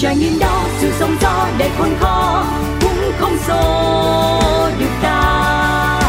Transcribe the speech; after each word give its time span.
trải 0.00 0.16
nghiệm 0.16 0.38
đó 0.38 0.64
sự 0.78 0.92
sống 0.98 1.16
gió 1.20 1.48
đầy 1.58 1.70
khôn 1.78 1.88
khó 2.00 2.44
cũng 2.80 3.12
không 3.18 3.38
xô 3.46 3.90
được 4.78 4.90
ta. 5.02 6.00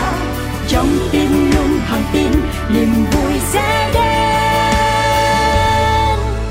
Trong 0.67 0.87
tim 1.11 1.51
luôn 1.55 1.79
thẳng 1.87 2.03
tin 2.13 2.31
niềm 2.73 3.05
vui 3.11 3.33
sẽ 3.39 3.91
đến. 3.93 4.01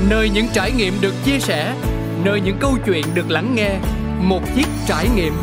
Nơi 0.09 0.29
những 0.29 0.47
trải 0.53 0.71
nghiệm 0.71 1.01
được 1.01 1.13
chia 1.25 1.39
sẻ 1.39 1.73
nơi 2.23 2.41
những 2.41 2.57
câu 2.59 2.77
chuyện 2.85 3.05
được 3.13 3.29
lắng 3.29 3.55
nghe 3.55 3.71
một 4.19 4.41
chiếc 4.55 4.67
trải 4.87 5.07
nghiệm. 5.15 5.33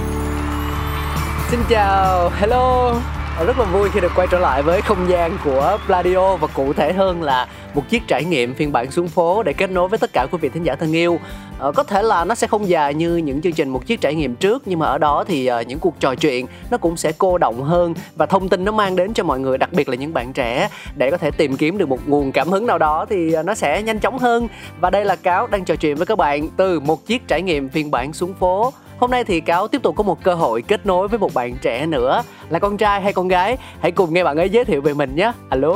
Xin 1.50 1.60
chào, 1.68 2.30
hello 2.40 2.94
Ờ, 3.39 3.45
rất 3.45 3.59
là 3.59 3.64
vui 3.64 3.89
khi 3.93 4.00
được 4.00 4.12
quay 4.16 4.29
trở 4.30 4.39
lại 4.39 4.62
với 4.62 4.80
không 4.80 5.09
gian 5.09 5.38
của 5.45 5.79
Pladio 5.87 6.37
và 6.37 6.46
cụ 6.46 6.73
thể 6.73 6.93
hơn 6.93 7.23
là 7.23 7.48
một 7.75 7.82
chiếc 7.88 8.02
trải 8.09 8.25
nghiệm 8.25 8.55
phiên 8.55 8.73
bản 8.73 8.91
xuống 8.91 9.09
phố 9.09 9.43
để 9.43 9.52
kết 9.52 9.70
nối 9.70 9.88
với 9.88 9.98
tất 9.98 10.12
cả 10.12 10.27
quý 10.32 10.38
vị 10.41 10.48
thính 10.48 10.62
giả 10.62 10.75
thân 10.75 10.92
yêu. 10.92 11.20
Ờ, 11.59 11.73
có 11.73 11.82
thể 11.82 12.02
là 12.02 12.24
nó 12.24 12.34
sẽ 12.34 12.46
không 12.46 12.69
dài 12.69 12.95
như 12.95 13.16
những 13.16 13.43
chương 13.43 13.52
trình 13.52 13.69
một 13.69 13.87
chiếc 13.87 14.01
trải 14.01 14.15
nghiệm 14.15 14.34
trước 14.34 14.62
nhưng 14.66 14.79
mà 14.79 14.87
ở 14.87 14.98
đó 14.98 15.24
thì 15.29 15.51
uh, 15.60 15.66
những 15.66 15.79
cuộc 15.79 16.01
trò 16.01 16.15
chuyện 16.15 16.46
nó 16.70 16.79
cũng 16.79 16.96
sẽ 16.96 17.12
cô 17.19 17.38
động 17.38 17.62
hơn 17.62 17.95
và 18.16 18.27
thông 18.27 18.48
tin 18.48 18.65
nó 18.65 18.73
mang 18.73 18.96
đến 18.96 19.15
cho 19.15 19.24
mọi 19.24 19.41
người 19.41 19.59
đặc 19.59 19.73
biệt 19.73 19.88
là 19.88 19.96
những 19.96 20.15
bạn 20.15 20.32
trẻ. 20.32 20.68
Để 20.96 21.10
có 21.10 21.16
thể 21.16 21.30
tìm 21.30 21.57
kiếm 21.57 21.79
được 21.79 21.88
một 21.88 22.01
nguồn 22.07 22.32
cảm 22.32 22.48
hứng 22.48 22.66
nào 22.66 22.79
đó 22.79 23.07
thì 23.09 23.38
uh, 23.38 23.46
nó 23.46 23.55
sẽ 23.55 23.82
nhanh 23.82 23.98
chóng 23.98 24.18
hơn. 24.18 24.48
Và 24.80 24.91
đây 24.91 25.05
là 25.05 25.16
cáo 25.16 25.46
đang 25.46 25.65
trò 25.65 25.77
chuyện 25.77 25.96
với 25.96 26.07
các 26.07 26.18
bạn 26.18 26.48
từ 26.57 26.80
một 26.80 27.07
chiếc 27.07 27.29
trải 27.29 27.43
nghiệm 27.43 27.68
phiên 27.68 27.91
bản 27.91 28.12
xuống 28.12 28.34
phố. 28.34 28.73
Hôm 28.98 29.11
nay 29.11 29.25
thì 29.25 29.41
Cáo 29.41 29.69
tiếp 29.69 29.83
tục 29.83 29.97
có 29.97 30.02
một 30.02 30.23
cơ 30.25 30.34
hội 30.34 30.62
kết 30.62 30.87
nối 30.87 31.09
với 31.09 31.19
một 31.19 31.34
bạn 31.34 31.57
trẻ 31.62 31.87
nữa. 31.87 32.23
Là 32.48 32.59
con 32.59 32.77
trai 32.77 33.01
hay 33.01 33.12
con 33.12 33.29
gái? 33.29 33.57
Hãy 33.80 33.91
cùng 33.93 34.15
nghe 34.15 34.24
bạn 34.24 34.37
ấy 34.37 34.48
giới 34.48 34.65
thiệu 34.65 34.80
về 34.80 34.95
mình 34.95 35.16
nhé. 35.16 35.33
Alo. 35.51 35.74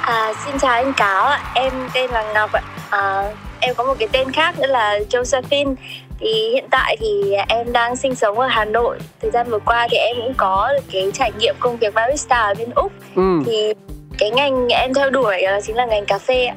À, 0.00 0.32
Xin 0.44 0.58
chào 0.58 0.72
anh 0.72 0.92
Cáo 0.92 1.24
ạ. 1.24 1.40
Em 1.54 1.72
tên 1.94 2.10
là 2.10 2.32
Ngọc 2.34 2.52
ạ. 2.52 2.62
À, 2.90 3.32
Em 3.60 3.74
có 3.74 3.84
một 3.84 3.94
cái 3.98 4.08
tên 4.12 4.32
khác 4.32 4.58
nữa 4.58 4.66
là 4.66 4.98
Josephine. 5.10 5.74
Thì 6.20 6.50
hiện 6.52 6.64
tại 6.70 6.96
thì 7.00 7.34
em 7.48 7.72
đang 7.72 7.96
sinh 7.96 8.14
sống 8.14 8.38
ở 8.38 8.46
Hà 8.46 8.64
Nội. 8.64 8.98
Thời 9.22 9.30
gian 9.30 9.50
vừa 9.50 9.58
qua 9.58 9.88
thì 9.90 9.96
em 9.96 10.16
cũng 10.22 10.34
có 10.36 10.72
cái 10.92 11.10
trải 11.14 11.32
nghiệm 11.38 11.54
công 11.60 11.76
việc 11.76 11.94
barista 11.94 12.40
ở 12.40 12.54
bên 12.58 12.70
úc. 12.74 12.92
Ừ. 13.16 13.42
thì 13.46 13.72
cái 14.18 14.30
ngành 14.30 14.68
em 14.68 14.94
theo 14.94 15.10
đuổi 15.10 15.42
chính 15.62 15.76
là 15.76 15.86
ngành 15.86 16.06
cà 16.06 16.18
phê 16.18 16.46
ạ 16.46 16.54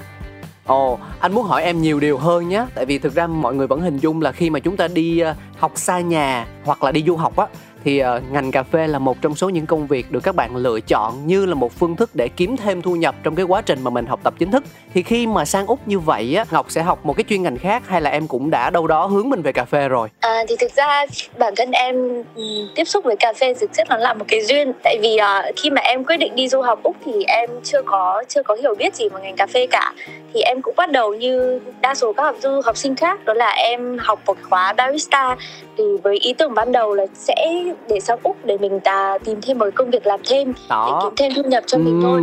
Ồ, 0.69 0.99
anh 1.19 1.33
muốn 1.33 1.45
hỏi 1.45 1.63
em 1.63 1.81
nhiều 1.81 1.99
điều 1.99 2.17
hơn 2.17 2.49
nhé 2.49 2.65
Tại 2.75 2.85
vì 2.85 2.97
thực 2.97 3.13
ra 3.13 3.27
mọi 3.27 3.55
người 3.55 3.67
vẫn 3.67 3.81
hình 3.81 3.97
dung 3.97 4.21
là 4.21 4.31
khi 4.31 4.49
mà 4.49 4.59
chúng 4.59 4.77
ta 4.77 4.87
đi 4.87 5.19
ờ, 5.19 5.35
học 5.57 5.71
xa 5.75 5.99
nhà 5.99 6.47
hoặc 6.63 6.83
là 6.83 6.91
đi 6.91 7.03
du 7.07 7.15
học 7.15 7.37
á 7.37 7.47
thì 7.83 8.03
uh, 8.03 8.31
ngành 8.31 8.51
cà 8.51 8.63
phê 8.63 8.87
là 8.87 8.99
một 8.99 9.21
trong 9.21 9.35
số 9.35 9.49
những 9.49 9.65
công 9.65 9.87
việc 9.87 10.11
được 10.11 10.19
các 10.23 10.35
bạn 10.35 10.55
lựa 10.55 10.79
chọn 10.79 11.27
như 11.27 11.45
là 11.45 11.55
một 11.55 11.73
phương 11.79 11.95
thức 11.95 12.09
để 12.13 12.29
kiếm 12.35 12.57
thêm 12.57 12.81
thu 12.81 12.95
nhập 12.95 13.15
trong 13.23 13.35
cái 13.35 13.45
quá 13.45 13.61
trình 13.61 13.79
mà 13.83 13.89
mình 13.89 14.05
học 14.05 14.19
tập 14.23 14.33
chính 14.39 14.51
thức. 14.51 14.63
Thì 14.93 15.03
khi 15.03 15.27
mà 15.27 15.45
sang 15.45 15.67
úc 15.67 15.87
như 15.87 15.99
vậy 15.99 16.35
á 16.35 16.45
ngọc 16.51 16.65
sẽ 16.69 16.81
học 16.81 17.05
một 17.05 17.17
cái 17.17 17.23
chuyên 17.29 17.43
ngành 17.43 17.57
khác 17.57 17.83
hay 17.87 18.01
là 18.01 18.09
em 18.09 18.27
cũng 18.27 18.49
đã 18.49 18.69
đâu 18.69 18.87
đó 18.87 19.05
hướng 19.05 19.29
mình 19.29 19.41
về 19.41 19.51
cà 19.51 19.65
phê 19.65 19.87
rồi? 19.87 20.07
À, 20.19 20.43
thì 20.47 20.55
thực 20.59 20.71
ra 20.75 21.05
bản 21.37 21.53
thân 21.55 21.71
em 21.71 22.23
ừ, 22.35 22.43
tiếp 22.75 22.83
xúc 22.83 23.05
với 23.05 23.15
cà 23.15 23.33
phê 23.33 23.53
thực 23.53 23.73
chất 23.73 23.87
nó 23.89 23.97
là 23.97 24.13
một 24.13 24.25
cái 24.27 24.41
duyên. 24.45 24.73
Tại 24.83 24.97
vì 25.01 25.17
uh, 25.21 25.55
khi 25.55 25.69
mà 25.69 25.81
em 25.81 26.03
quyết 26.03 26.17
định 26.17 26.35
đi 26.35 26.47
du 26.47 26.61
học 26.61 26.79
úc 26.83 26.95
thì 27.05 27.23
em 27.23 27.49
chưa 27.63 27.81
có 27.81 28.23
chưa 28.27 28.43
có 28.43 28.55
hiểu 28.55 28.75
biết 28.75 28.95
gì 28.95 29.09
về 29.09 29.21
ngành 29.21 29.35
cà 29.35 29.47
phê 29.47 29.67
cả. 29.67 29.93
Thì 30.33 30.41
em 30.41 30.61
cũng 30.61 30.75
bắt 30.77 30.91
đầu 30.91 31.13
như 31.13 31.59
đa 31.81 31.95
số 31.95 32.13
các 32.13 32.23
học 32.23 32.35
du 32.41 32.61
học 32.65 32.77
sinh 32.77 32.95
khác 32.95 33.25
đó 33.25 33.33
là 33.33 33.49
em 33.49 33.97
học 33.99 34.19
một 34.25 34.37
khóa 34.49 34.73
barista. 34.73 35.35
Thì 35.77 35.83
với 36.03 36.17
ý 36.17 36.33
tưởng 36.33 36.53
ban 36.53 36.71
đầu 36.71 36.93
là 36.93 37.05
sẽ 37.13 37.63
để 37.89 37.99
sang 37.99 38.19
úc 38.23 38.45
để 38.45 38.57
mình 38.57 38.79
ta 38.79 39.17
tìm 39.25 39.41
thêm 39.41 39.57
một 39.57 39.69
công 39.75 39.89
việc 39.89 40.07
làm 40.07 40.19
thêm 40.29 40.53
Đó. 40.69 40.99
để 41.03 41.09
kiếm 41.09 41.15
thêm 41.17 41.43
thu 41.43 41.49
nhập 41.49 41.63
cho 41.67 41.77
ừ. 41.77 41.81
mình 41.81 41.99
thôi. 42.03 42.21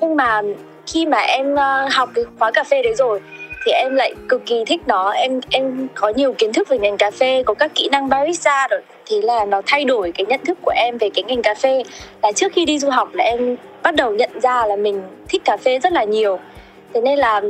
Nhưng 0.00 0.16
mà 0.16 0.42
khi 0.86 1.06
mà 1.06 1.18
em 1.18 1.52
uh, 1.52 1.92
học 1.92 2.10
cái 2.14 2.24
khóa 2.38 2.50
cà 2.50 2.64
phê 2.64 2.82
đấy 2.82 2.94
rồi 2.94 3.20
thì 3.64 3.72
em 3.72 3.94
lại 3.94 4.14
cực 4.28 4.46
kỳ 4.46 4.64
thích 4.64 4.82
nó. 4.86 5.10
Em 5.10 5.40
em 5.50 5.88
có 5.94 6.12
nhiều 6.16 6.32
kiến 6.32 6.52
thức 6.52 6.68
về 6.68 6.78
ngành 6.78 6.96
cà 6.96 7.10
phê 7.10 7.42
có 7.46 7.54
các 7.54 7.74
kỹ 7.74 7.88
năng 7.92 8.08
barista 8.08 8.68
rồi. 8.70 8.80
Thế 9.06 9.20
là 9.22 9.44
nó 9.44 9.62
thay 9.66 9.84
đổi 9.84 10.12
cái 10.12 10.26
nhận 10.26 10.40
thức 10.44 10.58
của 10.62 10.72
em 10.76 10.98
về 10.98 11.10
cái 11.14 11.22
ngành 11.22 11.42
cà 11.42 11.54
phê. 11.54 11.82
Là 12.22 12.32
trước 12.32 12.52
khi 12.52 12.64
đi 12.64 12.78
du 12.78 12.90
học 12.90 13.08
là 13.12 13.24
em 13.24 13.56
bắt 13.82 13.94
đầu 13.94 14.12
nhận 14.12 14.30
ra 14.42 14.66
là 14.66 14.76
mình 14.76 15.02
thích 15.28 15.42
cà 15.44 15.56
phê 15.56 15.78
rất 15.78 15.92
là 15.92 16.04
nhiều. 16.04 16.38
Thế 16.94 17.00
nên 17.00 17.18
là 17.18 17.40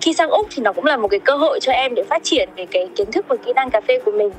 khi 0.00 0.14
sang 0.14 0.30
úc 0.30 0.46
thì 0.50 0.62
nó 0.62 0.72
cũng 0.72 0.84
là 0.84 0.96
một 0.96 1.08
cái 1.08 1.20
cơ 1.20 1.36
hội 1.36 1.60
cho 1.60 1.72
em 1.72 1.94
để 1.94 2.02
phát 2.02 2.24
triển 2.24 2.48
về 2.56 2.66
cái 2.70 2.88
kiến 2.96 3.12
thức 3.12 3.24
và 3.28 3.36
kỹ 3.36 3.52
năng 3.52 3.70
cà 3.70 3.80
phê 3.88 3.98
của 4.04 4.12
mình 4.12 4.30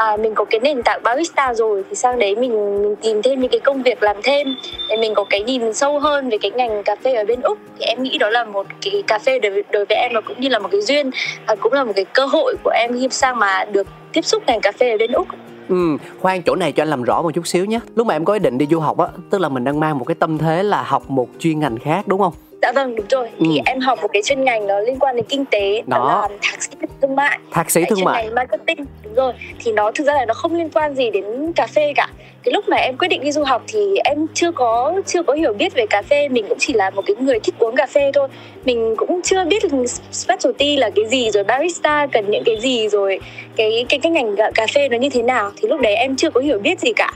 à, 0.00 0.16
mình 0.16 0.34
có 0.34 0.44
cái 0.44 0.60
nền 0.60 0.82
tảng 0.82 1.00
barista 1.02 1.54
rồi 1.54 1.84
thì 1.90 1.96
sang 1.96 2.18
đấy 2.18 2.36
mình 2.36 2.82
mình 2.82 2.96
tìm 3.02 3.22
thêm 3.22 3.40
những 3.40 3.50
cái 3.50 3.60
công 3.60 3.82
việc 3.82 4.02
làm 4.02 4.16
thêm 4.22 4.56
để 4.88 4.96
mình 4.96 5.14
có 5.14 5.24
cái 5.30 5.42
nhìn 5.42 5.74
sâu 5.74 6.00
hơn 6.00 6.28
về 6.28 6.38
cái 6.38 6.50
ngành 6.50 6.82
cà 6.82 6.96
phê 7.04 7.14
ở 7.14 7.24
bên 7.24 7.40
úc 7.40 7.58
thì 7.78 7.84
em 7.84 8.02
nghĩ 8.02 8.18
đó 8.18 8.30
là 8.30 8.44
một 8.44 8.66
cái 8.82 9.02
cà 9.06 9.18
phê 9.18 9.38
đối, 9.38 9.62
đối 9.72 9.84
với 9.84 9.96
em 9.96 10.10
và 10.14 10.20
cũng 10.20 10.40
như 10.40 10.48
là 10.48 10.58
một 10.58 10.68
cái 10.72 10.80
duyên 10.80 11.10
và 11.46 11.54
cũng 11.54 11.72
là 11.72 11.84
một 11.84 11.92
cái 11.96 12.04
cơ 12.04 12.26
hội 12.26 12.54
của 12.64 12.70
em 12.70 12.90
khi 13.00 13.08
sang 13.10 13.38
mà 13.38 13.64
được 13.64 13.86
tiếp 14.12 14.22
xúc 14.22 14.42
ngành 14.46 14.60
cà 14.60 14.72
phê 14.72 14.90
ở 14.90 14.96
bên 14.98 15.12
úc 15.12 15.26
Ừ, 15.68 15.96
khoan 16.20 16.42
chỗ 16.42 16.54
này 16.56 16.72
cho 16.72 16.82
anh 16.82 16.88
làm 16.88 17.02
rõ 17.02 17.22
một 17.22 17.34
chút 17.34 17.46
xíu 17.46 17.64
nhé. 17.64 17.80
Lúc 17.94 18.06
mà 18.06 18.14
em 18.14 18.24
có 18.24 18.32
ý 18.32 18.38
định 18.38 18.58
đi 18.58 18.66
du 18.70 18.80
học 18.80 18.98
á, 18.98 19.06
tức 19.30 19.40
là 19.40 19.48
mình 19.48 19.64
đang 19.64 19.80
mang 19.80 19.98
một 19.98 20.04
cái 20.04 20.14
tâm 20.14 20.38
thế 20.38 20.62
là 20.62 20.82
học 20.82 21.10
một 21.10 21.28
chuyên 21.38 21.60
ngành 21.60 21.78
khác 21.78 22.08
đúng 22.08 22.20
không? 22.20 22.32
Dạ 22.62 22.72
vâng 22.72 22.96
đúng 22.96 23.06
rồi. 23.10 23.28
Ừ. 23.38 23.46
Thì 23.52 23.60
em 23.66 23.80
học 23.80 23.98
một 24.02 24.08
cái 24.12 24.22
chuyên 24.22 24.44
ngành 24.44 24.66
nó 24.66 24.80
liên 24.80 24.98
quan 24.98 25.16
đến 25.16 25.24
kinh 25.28 25.44
tế, 25.44 25.82
đó, 25.86 25.98
đó 25.98 26.28
là 26.30 26.36
thạc 26.42 26.62
sĩ 26.62 26.70
thương 27.02 27.16
mại. 27.16 27.38
Thạc 27.50 27.70
sĩ 27.70 27.84
thương 27.88 28.04
mại. 28.04 28.30
Marketing 28.30 28.86
đúng 29.04 29.14
rồi. 29.14 29.32
Thì 29.64 29.72
nó 29.72 29.90
thực 29.94 30.06
ra 30.06 30.14
là 30.14 30.24
nó 30.24 30.34
không 30.34 30.54
liên 30.54 30.68
quan 30.70 30.94
gì 30.94 31.10
đến 31.10 31.52
cà 31.52 31.66
phê 31.66 31.92
cả. 31.96 32.08
Cái 32.42 32.52
lúc 32.52 32.68
mà 32.68 32.76
em 32.76 32.96
quyết 32.96 33.08
định 33.08 33.20
đi 33.20 33.32
du 33.32 33.42
học 33.44 33.62
thì 33.66 33.96
em 34.04 34.26
chưa 34.34 34.52
có 34.52 35.00
chưa 35.06 35.22
có 35.22 35.32
hiểu 35.32 35.52
biết 35.52 35.74
về 35.74 35.86
cà 35.86 36.02
phê, 36.02 36.28
mình 36.28 36.44
cũng 36.48 36.58
chỉ 36.60 36.72
là 36.72 36.90
một 36.90 37.02
cái 37.06 37.16
người 37.20 37.40
thích 37.40 37.54
uống 37.58 37.76
cà 37.76 37.86
phê 37.86 38.10
thôi. 38.14 38.28
Mình 38.64 38.94
cũng 38.96 39.20
chưa 39.24 39.44
biết 39.44 39.62
specialty 40.12 40.76
là 40.76 40.90
cái 40.96 41.04
gì 41.08 41.30
rồi 41.30 41.44
barista 41.44 42.06
cần 42.12 42.30
những 42.30 42.42
cái 42.46 42.60
gì 42.60 42.88
rồi 42.88 43.20
cái 43.56 43.86
cái 43.88 44.00
cái 44.02 44.12
ngành 44.12 44.36
cà 44.54 44.66
phê 44.74 44.88
nó 44.88 44.96
như 44.96 45.08
thế 45.08 45.22
nào 45.22 45.50
thì 45.56 45.68
lúc 45.68 45.80
đấy 45.80 45.94
em 45.94 46.16
chưa 46.16 46.30
có 46.30 46.40
hiểu 46.40 46.58
biết 46.58 46.80
gì 46.80 46.92
cả 46.92 47.12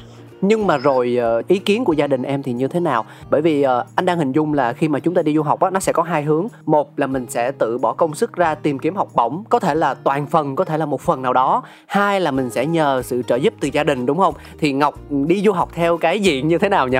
nhưng 0.48 0.66
mà 0.66 0.76
rồi 0.76 1.16
ờ, 1.16 1.42
ý 1.48 1.58
kiến 1.58 1.84
của 1.84 1.92
gia 1.92 2.06
đình 2.06 2.22
em 2.22 2.42
thì 2.42 2.52
như 2.52 2.68
thế 2.68 2.80
nào? 2.80 3.04
Bởi 3.30 3.40
vì 3.42 3.62
ờ, 3.62 3.84
anh 3.94 4.04
đang 4.04 4.18
hình 4.18 4.32
dung 4.32 4.54
là 4.54 4.72
khi 4.72 4.88
mà 4.88 4.98
chúng 4.98 5.14
ta 5.14 5.22
đi 5.22 5.34
du 5.34 5.42
học 5.42 5.60
á, 5.60 5.70
nó 5.70 5.80
sẽ 5.80 5.92
có 5.92 6.02
hai 6.02 6.22
hướng. 6.22 6.46
Một 6.66 6.98
là 6.98 7.06
mình 7.06 7.26
sẽ 7.28 7.52
tự 7.52 7.78
bỏ 7.78 7.92
công 7.92 8.14
sức 8.14 8.32
ra 8.32 8.54
tìm 8.54 8.78
kiếm 8.78 8.96
học 8.96 9.08
bổng, 9.14 9.44
có 9.50 9.58
thể 9.58 9.74
là 9.74 9.94
toàn 9.94 10.26
phần, 10.26 10.56
có 10.56 10.64
thể 10.64 10.78
là 10.78 10.86
một 10.86 11.00
phần 11.00 11.22
nào 11.22 11.32
đó. 11.32 11.62
Hai 11.86 12.20
là 12.20 12.30
mình 12.30 12.50
sẽ 12.50 12.66
nhờ 12.66 13.02
sự 13.04 13.22
trợ 13.22 13.36
giúp 13.36 13.54
từ 13.60 13.68
gia 13.72 13.84
đình, 13.84 14.06
đúng 14.06 14.18
không? 14.18 14.34
Thì 14.58 14.72
ngọc 14.72 14.94
ừ, 15.10 15.16
đi 15.26 15.42
du 15.44 15.52
học 15.52 15.68
theo 15.74 15.96
cái 15.96 16.20
diện 16.20 16.48
như 16.48 16.58
thế 16.58 16.68
nào 16.68 16.88
nhỉ? 16.88 16.98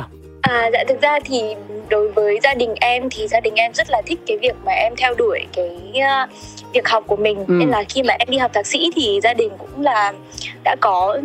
À 0.49 0.71
dạ 0.72 0.84
thực 0.88 1.03
ra 1.03 1.19
thì 1.25 1.43
đối 1.88 2.09
với 2.09 2.38
gia 2.43 2.55
đình 2.55 2.75
em 2.81 3.09
thì 3.10 3.28
gia 3.28 3.41
đình 3.41 3.55
em 3.55 3.75
rất 3.75 3.91
là 3.91 4.03
thích 4.06 4.19
cái 4.27 4.38
việc 4.38 4.56
mà 4.65 4.72
em 4.72 4.97
theo 4.97 5.15
đuổi 5.15 5.47
cái 5.53 5.71
uh, 5.94 6.31
việc 6.75 6.88
học 6.88 7.05
của 7.06 7.16
mình 7.16 7.38
ừ. 7.49 7.53
nên 7.53 7.69
là 7.69 7.84
khi 7.88 8.03
mà 8.03 8.15
em 8.19 8.28
đi 8.31 8.38
học 8.38 8.50
thạc 8.55 8.66
sĩ 8.66 8.91
thì 8.97 9.21
gia 9.22 9.34
đình 9.34 9.50
cũng 9.59 9.82
là 9.82 10.12
đã 10.65 10.77
có 10.81 11.19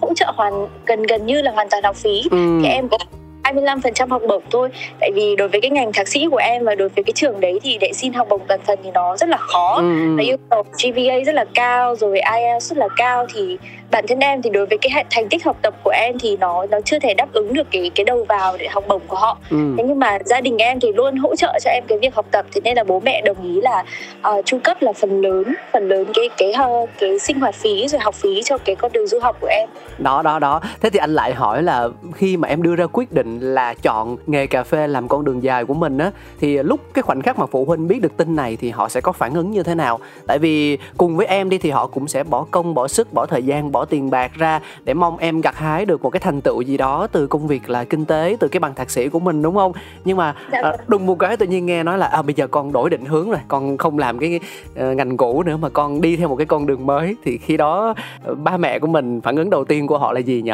hỗ 0.00 0.14
trợ 0.14 0.32
hoàn 0.36 0.68
gần 0.86 1.02
gần 1.02 1.26
như 1.26 1.42
là 1.42 1.50
hoàn 1.50 1.68
toàn 1.68 1.82
học 1.82 1.96
phí 1.96 2.22
ừ. 2.30 2.60
thì 2.62 2.68
em 2.68 2.88
có 2.88 2.98
25% 3.42 4.08
học 4.08 4.22
bổng 4.28 4.42
thôi 4.50 4.68
tại 5.00 5.10
vì 5.14 5.36
đối 5.36 5.48
với 5.48 5.60
cái 5.60 5.70
ngành 5.70 5.92
thạc 5.92 6.08
sĩ 6.08 6.26
của 6.30 6.36
em 6.36 6.64
và 6.64 6.74
đối 6.74 6.88
với 6.88 7.04
cái 7.04 7.12
trường 7.12 7.40
đấy 7.40 7.60
thì 7.62 7.78
để 7.80 7.92
xin 7.94 8.12
học 8.12 8.26
bổng 8.30 8.42
toàn 8.48 8.60
phần 8.66 8.78
thì 8.84 8.90
nó 8.94 9.16
rất 9.16 9.28
là 9.28 9.36
khó 9.36 9.76
ừ. 9.76 10.16
và 10.16 10.22
yêu 10.22 10.36
cầu 10.50 10.62
GPA 10.62 11.14
rất 11.26 11.34
là 11.34 11.44
cao 11.54 11.96
rồi 11.96 12.20
IELTS 12.20 12.70
rất 12.70 12.78
là 12.78 12.88
cao 12.96 13.26
thì 13.34 13.58
bản 13.96 14.06
thân 14.08 14.20
em 14.20 14.42
thì 14.42 14.50
đối 14.50 14.66
với 14.66 14.78
cái 14.78 15.04
thành 15.10 15.28
tích 15.28 15.44
học 15.44 15.56
tập 15.62 15.74
của 15.84 15.90
em 15.90 16.18
thì 16.18 16.36
nó 16.36 16.66
nó 16.70 16.80
chưa 16.84 16.98
thể 16.98 17.14
đáp 17.14 17.32
ứng 17.32 17.54
được 17.54 17.66
cái 17.70 17.90
cái 17.94 18.04
đầu 18.04 18.24
vào 18.28 18.56
để 18.56 18.68
học 18.68 18.84
bổng 18.88 19.02
của 19.08 19.16
họ. 19.16 19.38
Ừ. 19.50 19.74
thế 19.78 19.84
nhưng 19.88 19.98
mà 19.98 20.18
gia 20.24 20.40
đình 20.40 20.58
em 20.58 20.80
thì 20.80 20.92
luôn 20.92 21.16
hỗ 21.16 21.36
trợ 21.36 21.58
cho 21.64 21.70
em 21.70 21.84
cái 21.88 21.98
việc 21.98 22.14
học 22.14 22.26
tập 22.30 22.46
thế 22.52 22.60
nên 22.64 22.76
là 22.76 22.84
bố 22.84 23.00
mẹ 23.00 23.22
đồng 23.24 23.42
ý 23.42 23.60
là 23.60 23.84
uh, 24.28 24.44
chu 24.44 24.58
cấp 24.64 24.76
là 24.80 24.92
phần 24.92 25.20
lớn 25.20 25.54
phần 25.72 25.88
lớn 25.88 26.06
cái 26.14 26.28
cái 26.36 26.52
cái, 26.56 26.86
cái 26.98 27.18
sinh 27.18 27.40
hoạt 27.40 27.54
phí 27.54 27.88
rồi 27.88 28.00
học 28.00 28.14
phí 28.14 28.42
cho 28.42 28.58
cái 28.58 28.76
con 28.76 28.92
đường 28.92 29.06
du 29.06 29.18
học 29.18 29.36
của 29.40 29.48
em. 29.50 29.68
Đó 29.98 30.22
đó 30.22 30.38
đó. 30.38 30.60
Thế 30.80 30.90
thì 30.90 30.98
anh 30.98 31.14
lại 31.14 31.34
hỏi 31.34 31.62
là 31.62 31.88
khi 32.14 32.36
mà 32.36 32.48
em 32.48 32.62
đưa 32.62 32.76
ra 32.76 32.86
quyết 32.86 33.12
định 33.12 33.40
là 33.40 33.74
chọn 33.74 34.16
nghề 34.26 34.46
cà 34.46 34.62
phê 34.62 34.86
làm 34.86 35.08
con 35.08 35.24
đường 35.24 35.42
dài 35.42 35.64
của 35.64 35.74
mình 35.74 35.98
á 35.98 36.10
thì 36.40 36.62
lúc 36.62 36.80
cái 36.94 37.02
khoảnh 37.02 37.22
khắc 37.22 37.38
mà 37.38 37.46
phụ 37.46 37.64
huynh 37.64 37.88
biết 37.88 38.02
được 38.02 38.16
tin 38.16 38.36
này 38.36 38.56
thì 38.60 38.70
họ 38.70 38.88
sẽ 38.88 39.00
có 39.00 39.12
phản 39.12 39.34
ứng 39.34 39.50
như 39.50 39.62
thế 39.62 39.74
nào? 39.74 39.98
Tại 40.26 40.38
vì 40.38 40.78
cùng 40.96 41.16
với 41.16 41.26
em 41.26 41.50
đi 41.50 41.58
thì 41.58 41.70
họ 41.70 41.86
cũng 41.86 42.08
sẽ 42.08 42.24
bỏ 42.24 42.46
công 42.50 42.74
bỏ 42.74 42.88
sức 42.88 43.12
bỏ 43.12 43.26
thời 43.26 43.42
gian 43.42 43.72
bỏ 43.72 43.84
tiền 43.86 44.10
bạc 44.10 44.32
ra 44.34 44.60
để 44.84 44.94
mong 44.94 45.18
em 45.18 45.40
gặt 45.40 45.56
hái 45.56 45.84
được 45.84 46.02
một 46.02 46.10
cái 46.10 46.20
thành 46.20 46.40
tựu 46.40 46.60
gì 46.60 46.76
đó 46.76 47.06
từ 47.12 47.26
công 47.26 47.46
việc 47.46 47.70
là 47.70 47.84
kinh 47.84 48.04
tế 48.04 48.36
từ 48.40 48.48
cái 48.48 48.60
bằng 48.60 48.74
thạc 48.74 48.90
sĩ 48.90 49.08
của 49.08 49.20
mình 49.20 49.42
đúng 49.42 49.54
không? 49.54 49.72
Nhưng 50.04 50.16
mà 50.16 50.34
dạ 50.52 50.58
à, 50.62 50.70
vâng. 50.70 50.80
đùng 50.86 51.06
một 51.06 51.18
cái 51.18 51.36
tự 51.36 51.46
nhiên 51.46 51.66
nghe 51.66 51.82
nói 51.82 51.98
là 51.98 52.06
à, 52.06 52.22
bây 52.22 52.34
giờ 52.34 52.46
con 52.46 52.72
đổi 52.72 52.90
định 52.90 53.04
hướng 53.04 53.30
rồi 53.30 53.40
con 53.48 53.76
không 53.76 53.98
làm 53.98 54.18
cái 54.18 54.40
uh, 54.72 54.96
ngành 54.96 55.16
cũ 55.16 55.42
nữa 55.42 55.56
mà 55.56 55.68
con 55.68 56.00
đi 56.00 56.16
theo 56.16 56.28
một 56.28 56.36
cái 56.36 56.46
con 56.46 56.66
đường 56.66 56.86
mới. 56.86 57.16
Thì 57.24 57.38
khi 57.38 57.56
đó 57.56 57.94
uh, 58.30 58.38
ba 58.38 58.56
mẹ 58.56 58.78
của 58.78 58.86
mình 58.86 59.20
phản 59.20 59.36
ứng 59.36 59.50
đầu 59.50 59.64
tiên 59.64 59.86
của 59.86 59.98
họ 59.98 60.12
là 60.12 60.20
gì 60.20 60.42
nhỉ? 60.42 60.52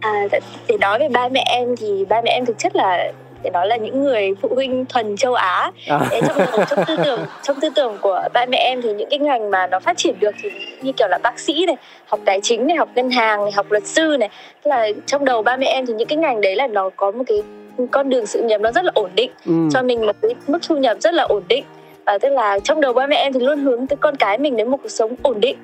À, 0.00 0.28
dạ, 0.32 0.38
để 0.68 0.78
nói 0.80 0.98
về 0.98 1.08
ba 1.08 1.28
mẹ 1.28 1.44
em 1.46 1.76
thì 1.76 2.04
ba 2.08 2.20
mẹ 2.24 2.30
em 2.30 2.44
thực 2.44 2.58
chất 2.58 2.76
là 2.76 3.12
để 3.42 3.50
nói 3.50 3.66
là 3.66 3.76
những 3.76 4.02
người 4.02 4.34
phụ 4.42 4.48
huynh 4.54 4.84
thuần 4.84 5.16
châu 5.16 5.34
Á. 5.34 5.70
À. 5.88 6.00
trong, 6.28 6.66
trong 6.70 6.84
tư 6.86 6.96
tưởng 7.04 7.20
trong 7.42 7.60
tư 7.60 7.68
tưởng 7.74 7.98
của 8.00 8.22
ba 8.32 8.46
mẹ 8.46 8.58
em 8.58 8.82
thì 8.82 8.92
những 8.92 9.08
cái 9.10 9.18
ngành 9.18 9.50
mà 9.50 9.66
nó 9.66 9.80
phát 9.80 9.96
triển 9.96 10.14
được 10.20 10.34
thì 10.42 10.50
như 10.82 10.92
kiểu 10.92 11.08
là 11.08 11.18
bác 11.22 11.38
sĩ 11.38 11.66
này 11.66 11.76
học 12.06 12.20
tài 12.24 12.40
chính 12.42 12.66
này 12.66 12.76
học 12.76 12.88
ngân 12.94 13.10
hàng 13.10 13.44
này 13.44 13.52
học 13.52 13.66
luật 13.70 13.86
sư 13.86 14.16
này. 14.20 14.28
Tức 14.62 14.68
là 14.68 14.88
trong 15.06 15.24
đầu 15.24 15.42
ba 15.42 15.56
mẹ 15.56 15.66
em 15.66 15.86
thì 15.86 15.94
những 15.94 16.08
cái 16.08 16.16
ngành 16.16 16.40
đấy 16.40 16.56
là 16.56 16.66
nó 16.66 16.90
có 16.96 17.10
một 17.10 17.24
cái 17.26 17.42
con 17.90 18.10
đường 18.10 18.26
sự 18.26 18.42
nghiệp 18.42 18.60
nó 18.60 18.72
rất 18.72 18.84
là 18.84 18.92
ổn 18.94 19.10
định. 19.14 19.30
Ừ. 19.46 19.52
cho 19.72 19.82
mình 19.82 20.06
một 20.06 20.16
cái 20.22 20.34
mức 20.46 20.58
thu 20.68 20.76
nhập 20.76 20.96
rất 21.00 21.14
là 21.14 21.22
ổn 21.22 21.42
định. 21.48 21.64
Và 22.06 22.18
tức 22.18 22.28
là 22.28 22.58
trong 22.58 22.80
đầu 22.80 22.92
ba 22.92 23.06
mẹ 23.06 23.16
em 23.16 23.32
thì 23.32 23.40
luôn 23.40 23.58
hướng 23.58 23.86
tới 23.86 23.96
con 23.96 24.16
cái 24.16 24.38
mình 24.38 24.56
đến 24.56 24.70
một 24.70 24.76
cuộc 24.82 24.88
sống 24.88 25.14
ổn 25.22 25.40
định 25.40 25.56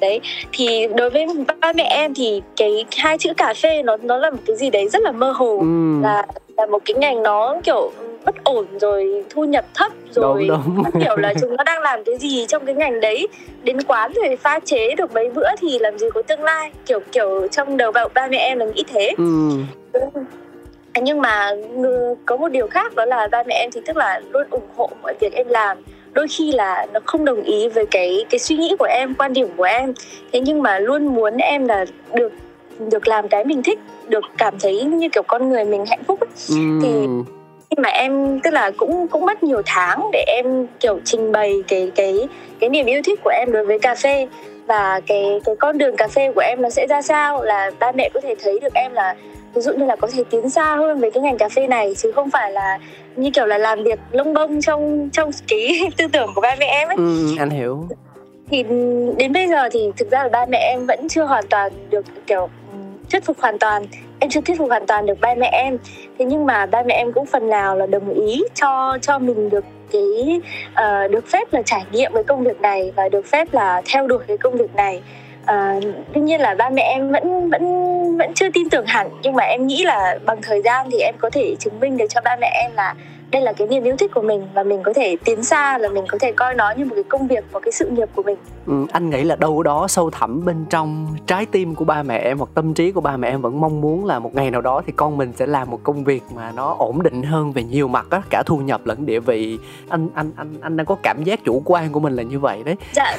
đấy 0.00 0.20
thì 0.52 0.86
đối 0.96 1.10
với 1.10 1.26
ba 1.60 1.72
mẹ 1.72 1.84
em 1.90 2.14
thì 2.14 2.42
cái 2.56 2.84
hai 2.96 3.18
chữ 3.18 3.32
cà 3.36 3.54
phê 3.54 3.82
nó 3.82 3.96
nó 3.96 4.16
là 4.16 4.30
một 4.30 4.38
cái 4.46 4.56
gì 4.56 4.70
đấy 4.70 4.88
rất 4.88 5.02
là 5.02 5.12
mơ 5.12 5.30
hồ 5.30 5.58
ừ. 5.58 6.00
là 6.02 6.26
là 6.56 6.66
một 6.66 6.82
cái 6.84 6.94
ngành 6.94 7.22
nó 7.22 7.56
kiểu 7.64 7.92
bất 8.24 8.44
ổn 8.44 8.66
rồi 8.80 9.24
thu 9.30 9.44
nhập 9.44 9.64
thấp 9.74 9.92
rồi 10.10 10.46
đúng, 10.48 10.60
đúng. 10.76 11.02
kiểu 11.02 11.16
là 11.16 11.34
chúng 11.40 11.56
nó 11.56 11.64
đang 11.64 11.82
làm 11.82 12.04
cái 12.04 12.16
gì 12.18 12.46
trong 12.48 12.66
cái 12.66 12.74
ngành 12.74 13.00
đấy 13.00 13.28
đến 13.62 13.82
quán 13.82 14.12
rồi 14.12 14.36
pha 14.36 14.60
chế 14.64 14.94
được 14.94 15.14
mấy 15.14 15.30
bữa 15.30 15.48
thì 15.60 15.78
làm 15.78 15.98
gì 15.98 16.06
có 16.14 16.22
tương 16.22 16.42
lai 16.42 16.70
kiểu 16.86 17.00
kiểu 17.12 17.48
trong 17.50 17.76
đầu 17.76 17.92
ba, 17.92 18.08
ba 18.14 18.26
mẹ 18.26 18.38
em 18.38 18.58
là 18.58 18.66
nghĩ 18.66 18.84
thế 18.92 19.14
ừ. 19.16 19.50
nhưng 21.02 21.20
mà 21.20 21.50
có 22.26 22.36
một 22.36 22.48
điều 22.48 22.66
khác 22.66 22.94
đó 22.94 23.04
là 23.04 23.28
ba 23.32 23.42
mẹ 23.46 23.54
em 23.54 23.70
thì 23.70 23.80
tức 23.86 23.96
là 23.96 24.20
luôn 24.30 24.46
ủng 24.50 24.68
hộ 24.76 24.90
mọi 25.02 25.14
việc 25.20 25.32
em 25.32 25.48
làm 25.48 25.78
đôi 26.16 26.28
khi 26.28 26.52
là 26.52 26.86
nó 26.92 27.00
không 27.04 27.24
đồng 27.24 27.42
ý 27.42 27.68
với 27.68 27.86
cái 27.86 28.24
cái 28.30 28.38
suy 28.38 28.56
nghĩ 28.56 28.74
của 28.78 28.84
em 28.84 29.14
quan 29.14 29.32
điểm 29.32 29.48
của 29.56 29.64
em 29.64 29.94
thế 30.32 30.40
nhưng 30.40 30.62
mà 30.62 30.78
luôn 30.78 31.06
muốn 31.06 31.36
em 31.36 31.68
là 31.68 31.84
được 32.14 32.32
được 32.78 33.08
làm 33.08 33.28
cái 33.28 33.44
mình 33.44 33.62
thích 33.62 33.78
được 34.08 34.24
cảm 34.38 34.54
thấy 34.60 34.84
như 34.84 35.08
kiểu 35.08 35.22
con 35.22 35.48
người 35.48 35.64
mình 35.64 35.84
hạnh 35.86 36.04
phúc 36.06 36.20
ấy. 36.20 36.28
Ừ. 36.48 36.56
thì 36.82 36.90
khi 37.70 37.82
mà 37.82 37.88
em 37.88 38.40
tức 38.40 38.50
là 38.50 38.70
cũng 38.76 39.08
cũng 39.08 39.26
mất 39.26 39.42
nhiều 39.42 39.62
tháng 39.66 40.10
để 40.12 40.24
em 40.26 40.66
kiểu 40.80 40.98
trình 41.04 41.32
bày 41.32 41.62
cái 41.68 41.90
cái 41.94 42.28
cái 42.60 42.70
niềm 42.70 42.86
yêu 42.86 43.00
thích 43.04 43.20
của 43.24 43.30
em 43.30 43.52
đối 43.52 43.64
với 43.64 43.78
cà 43.78 43.94
phê 43.94 44.28
và 44.66 45.00
cái 45.06 45.40
cái 45.44 45.56
con 45.56 45.78
đường 45.78 45.96
cà 45.96 46.08
phê 46.08 46.32
của 46.34 46.40
em 46.40 46.62
nó 46.62 46.70
sẽ 46.70 46.86
ra 46.86 47.02
sao 47.02 47.42
là 47.42 47.70
ba 47.78 47.92
mẹ 47.92 48.10
có 48.14 48.20
thể 48.20 48.34
thấy 48.42 48.60
được 48.60 48.74
em 48.74 48.92
là 48.92 49.14
ví 49.54 49.62
dụ 49.62 49.72
như 49.72 49.84
là 49.84 49.96
có 49.96 50.08
thể 50.12 50.24
tiến 50.30 50.50
xa 50.50 50.76
hơn 50.76 51.00
với 51.00 51.10
cái 51.10 51.22
ngành 51.22 51.38
cà 51.38 51.48
phê 51.48 51.66
này 51.66 51.94
chứ 51.96 52.12
không 52.12 52.30
phải 52.30 52.52
là 52.52 52.78
như 53.16 53.30
kiểu 53.30 53.46
là 53.46 53.58
làm 53.58 53.84
việc 53.84 53.98
lông 54.10 54.34
bông 54.34 54.60
trong 54.60 55.08
trong 55.12 55.30
cái 55.48 55.80
tư 55.96 56.06
tưởng 56.12 56.30
của 56.34 56.40
ba 56.40 56.56
mẹ 56.60 56.66
em 56.66 56.88
ấy. 56.88 56.96
Ừ, 56.96 57.36
anh 57.38 57.50
hiểu. 57.50 57.88
Thì 58.50 58.62
đến 59.16 59.32
bây 59.32 59.48
giờ 59.48 59.68
thì 59.72 59.90
thực 59.96 60.10
ra 60.10 60.22
là 60.22 60.28
ba 60.28 60.46
mẹ 60.46 60.58
em 60.58 60.86
vẫn 60.86 61.08
chưa 61.08 61.24
hoàn 61.24 61.46
toàn 61.46 61.72
được 61.90 62.04
kiểu 62.26 62.48
thuyết 63.10 63.24
phục 63.24 63.40
hoàn 63.40 63.58
toàn. 63.58 63.86
Em 64.18 64.30
chưa 64.30 64.40
thuyết 64.40 64.58
phục 64.58 64.68
hoàn 64.68 64.86
toàn 64.86 65.06
được 65.06 65.20
ba 65.20 65.34
mẹ 65.34 65.50
em. 65.52 65.78
Thế 66.18 66.24
nhưng 66.24 66.46
mà 66.46 66.66
ba 66.66 66.82
mẹ 66.86 66.94
em 66.94 67.12
cũng 67.12 67.26
phần 67.26 67.48
nào 67.48 67.76
là 67.76 67.86
đồng 67.86 68.14
ý 68.14 68.42
cho 68.54 68.98
cho 69.02 69.18
mình 69.18 69.50
được 69.50 69.64
cái 69.92 70.40
uh, 70.70 71.10
được 71.10 71.26
phép 71.28 71.52
là 71.52 71.62
trải 71.62 71.84
nghiệm 71.92 72.12
cái 72.14 72.24
công 72.24 72.44
việc 72.44 72.60
này 72.60 72.92
và 72.96 73.08
được 73.08 73.26
phép 73.26 73.54
là 73.54 73.82
theo 73.92 74.06
đuổi 74.06 74.22
cái 74.26 74.36
công 74.36 74.56
việc 74.56 74.74
này 74.74 75.02
Ờ, 75.46 75.80
tuy 76.14 76.20
nhiên 76.20 76.40
là 76.40 76.54
ba 76.54 76.70
mẹ 76.70 76.82
em 76.82 77.12
vẫn 77.12 77.50
vẫn 77.50 77.62
vẫn 78.16 78.34
chưa 78.34 78.50
tin 78.50 78.70
tưởng 78.70 78.86
hẳn. 78.86 79.08
Nhưng 79.22 79.34
mà 79.34 79.44
em 79.44 79.66
nghĩ 79.66 79.84
là 79.84 80.18
bằng 80.24 80.38
thời 80.42 80.62
gian 80.62 80.88
thì 80.92 80.98
em 80.98 81.14
có 81.18 81.30
thể 81.30 81.54
chứng 81.58 81.80
minh 81.80 81.96
được 81.96 82.06
cho 82.08 82.20
ba 82.20 82.36
mẹ 82.40 82.50
em 82.62 82.72
là 82.74 82.94
đây 83.30 83.42
là 83.42 83.52
cái 83.52 83.68
niềm 83.68 83.84
yêu 83.84 83.96
thích 83.96 84.10
của 84.14 84.22
mình 84.22 84.46
và 84.54 84.62
mình 84.62 84.82
có 84.82 84.92
thể 84.92 85.16
tiến 85.24 85.42
xa 85.42 85.78
là 85.78 85.88
mình 85.88 86.04
có 86.08 86.18
thể 86.20 86.32
coi 86.32 86.54
nó 86.54 86.70
như 86.76 86.84
một 86.84 86.94
cái 86.94 87.04
công 87.04 87.26
việc 87.26 87.44
và 87.52 87.60
cái 87.60 87.72
sự 87.72 87.88
nghiệp 87.88 88.08
của 88.14 88.22
mình 88.22 88.36
ừ, 88.66 88.86
anh 88.92 89.10
nghĩ 89.10 89.24
là 89.24 89.36
đâu 89.36 89.62
đó 89.62 89.88
sâu 89.88 90.10
thẳm 90.10 90.44
bên 90.44 90.64
trong 90.70 91.16
trái 91.26 91.46
tim 91.46 91.74
của 91.74 91.84
ba 91.84 92.02
mẹ 92.02 92.18
em 92.18 92.38
hoặc 92.38 92.48
tâm 92.54 92.74
trí 92.74 92.92
của 92.92 93.00
ba 93.00 93.16
mẹ 93.16 93.28
em 93.28 93.42
vẫn 93.42 93.60
mong 93.60 93.80
muốn 93.80 94.04
là 94.04 94.18
một 94.18 94.34
ngày 94.34 94.50
nào 94.50 94.60
đó 94.60 94.82
thì 94.86 94.92
con 94.96 95.16
mình 95.16 95.32
sẽ 95.36 95.46
làm 95.46 95.70
một 95.70 95.80
công 95.82 96.04
việc 96.04 96.22
mà 96.34 96.52
nó 96.56 96.76
ổn 96.78 97.02
định 97.02 97.22
hơn 97.22 97.52
về 97.52 97.62
nhiều 97.62 97.88
mặt 97.88 98.06
á 98.10 98.22
cả 98.30 98.42
thu 98.46 98.58
nhập 98.58 98.80
lẫn 98.84 99.06
địa 99.06 99.20
vị 99.20 99.58
anh 99.88 100.08
anh 100.14 100.30
anh 100.36 100.54
anh 100.60 100.76
đang 100.76 100.86
có 100.86 100.96
cảm 101.02 101.24
giác 101.24 101.44
chủ 101.44 101.62
quan 101.64 101.92
của 101.92 102.00
mình 102.00 102.16
là 102.16 102.22
như 102.22 102.38
vậy 102.38 102.62
đấy 102.64 102.74
dạ 102.92 103.18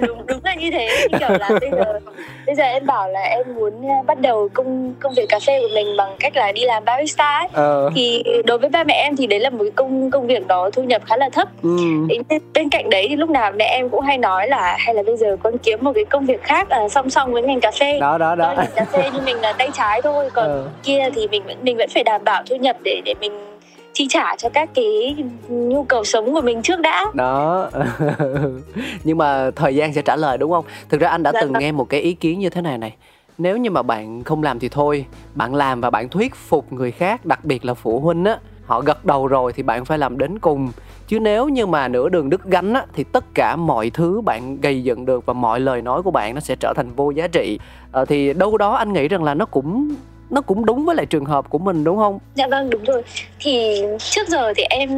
đúng 0.00 0.26
đúng 0.26 0.38
là 0.44 0.54
như 0.54 0.70
thế 0.70 0.88
như 1.10 1.18
kiểu 1.18 1.38
là 1.38 1.50
bây 1.60 1.70
giờ 1.70 2.00
bây 2.46 2.54
giờ 2.54 2.64
em 2.64 2.86
bảo 2.86 3.08
là 3.08 3.20
em 3.20 3.54
muốn 3.54 3.88
à, 3.88 4.02
bắt 4.06 4.20
đầu 4.20 4.48
công 4.54 4.94
công 5.00 5.14
việc 5.14 5.28
cà 5.28 5.38
phê 5.46 5.60
của 5.60 5.74
mình 5.74 5.96
bằng 5.96 6.16
cách 6.20 6.36
là 6.36 6.52
đi 6.52 6.64
làm 6.64 6.84
barista 6.84 7.38
ấy. 7.38 7.48
Ờ. 7.52 7.90
thì 7.94 8.22
đối 8.44 8.58
với 8.58 8.70
ba 8.70 8.84
mẹ 8.84 8.94
em 8.94 9.16
thì 9.16 9.26
đấy 9.34 9.40
là 9.40 9.50
một 9.50 9.62
cái 9.62 9.70
công 9.70 10.10
công 10.10 10.26
việc 10.26 10.46
đó 10.46 10.70
thu 10.72 10.82
nhập 10.82 11.02
khá 11.06 11.16
là 11.16 11.28
thấp. 11.28 11.48
Ừ. 11.62 11.70
bên 12.54 12.68
cạnh 12.70 12.90
đấy 12.90 13.06
thì 13.08 13.16
lúc 13.16 13.30
nào 13.30 13.52
mẹ 13.56 13.64
em 13.64 13.88
cũng 13.88 14.00
hay 14.00 14.18
nói 14.18 14.48
là 14.48 14.76
hay 14.78 14.94
là 14.94 15.02
bây 15.02 15.16
giờ 15.16 15.36
con 15.42 15.58
kiếm 15.58 15.78
một 15.82 15.92
cái 15.94 16.04
công 16.04 16.26
việc 16.26 16.42
khác 16.42 16.68
à, 16.68 16.88
song 16.88 17.10
song 17.10 17.32
với 17.32 17.42
ngành 17.42 17.60
cà 17.60 17.70
phê. 17.70 17.98
Đó 18.00 18.18
đó 18.18 18.34
đó. 18.34 18.54
Ngành 18.56 18.70
cà 18.74 18.84
phê 18.84 19.10
như 19.14 19.20
mình 19.24 19.40
là 19.40 19.52
tay 19.52 19.70
trái 19.74 20.02
thôi 20.02 20.30
còn 20.32 20.46
ừ. 20.46 20.68
kia 20.82 21.10
thì 21.14 21.28
mình 21.28 21.42
vẫn 21.46 21.56
mình 21.62 21.76
vẫn 21.76 21.88
phải 21.94 22.04
đảm 22.04 22.24
bảo 22.24 22.42
thu 22.50 22.56
nhập 22.56 22.76
để 22.82 23.02
để 23.04 23.14
mình 23.20 23.32
chi 23.92 24.06
trả 24.10 24.36
cho 24.36 24.48
các 24.48 24.68
cái 24.74 25.16
nhu 25.48 25.84
cầu 25.84 26.04
sống 26.04 26.34
của 26.34 26.40
mình 26.40 26.62
trước 26.62 26.80
đã. 26.80 27.06
Đó. 27.14 27.70
Nhưng 29.04 29.18
mà 29.18 29.50
thời 29.50 29.74
gian 29.74 29.94
sẽ 29.94 30.02
trả 30.02 30.16
lời 30.16 30.38
đúng 30.38 30.50
không? 30.50 30.64
Thực 30.88 31.00
ra 31.00 31.08
anh 31.08 31.22
đã 31.22 31.32
dạ, 31.34 31.40
từng 31.40 31.52
vâng. 31.52 31.62
nghe 31.62 31.72
một 31.72 31.88
cái 31.88 32.00
ý 32.00 32.14
kiến 32.14 32.38
như 32.38 32.50
thế 32.50 32.60
này 32.60 32.78
này. 32.78 32.96
Nếu 33.38 33.56
như 33.56 33.70
mà 33.70 33.82
bạn 33.82 34.24
không 34.24 34.42
làm 34.42 34.58
thì 34.58 34.68
thôi 34.68 35.06
bạn 35.34 35.54
làm 35.54 35.80
và 35.80 35.90
bạn 35.90 36.08
thuyết 36.08 36.34
phục 36.34 36.72
người 36.72 36.90
khác 36.90 37.26
đặc 37.26 37.44
biệt 37.44 37.64
là 37.64 37.74
phụ 37.74 38.00
huynh 38.00 38.24
á 38.24 38.38
họ 38.66 38.80
gật 38.80 39.04
đầu 39.04 39.26
rồi 39.26 39.52
thì 39.52 39.62
bạn 39.62 39.84
phải 39.84 39.98
làm 39.98 40.18
đến 40.18 40.38
cùng 40.38 40.72
chứ 41.08 41.20
nếu 41.20 41.48
như 41.48 41.66
mà 41.66 41.88
nửa 41.88 42.08
đường 42.08 42.30
đứt 42.30 42.44
gánh 42.44 42.74
á, 42.74 42.86
thì 42.92 43.04
tất 43.04 43.24
cả 43.34 43.56
mọi 43.56 43.90
thứ 43.90 44.20
bạn 44.20 44.60
gây 44.60 44.82
dựng 44.82 45.06
được 45.06 45.26
và 45.26 45.32
mọi 45.32 45.60
lời 45.60 45.82
nói 45.82 46.02
của 46.02 46.10
bạn 46.10 46.34
nó 46.34 46.40
sẽ 46.40 46.56
trở 46.60 46.72
thành 46.76 46.90
vô 46.96 47.10
giá 47.10 47.28
trị 47.28 47.58
à, 47.92 48.04
thì 48.04 48.32
đâu 48.32 48.56
đó 48.56 48.74
anh 48.74 48.92
nghĩ 48.92 49.08
rằng 49.08 49.24
là 49.24 49.34
nó 49.34 49.44
cũng 49.44 49.94
nó 50.30 50.40
cũng 50.40 50.66
đúng 50.66 50.84
với 50.84 50.96
lại 50.96 51.06
trường 51.06 51.24
hợp 51.24 51.50
của 51.50 51.58
mình 51.58 51.84
đúng 51.84 51.96
không? 51.96 52.18
Dạ 52.34 52.46
vâng 52.50 52.70
đúng 52.70 52.84
rồi. 52.84 53.02
Thì 53.40 53.82
trước 53.98 54.28
giờ 54.28 54.52
thì 54.56 54.62
em 54.62 54.90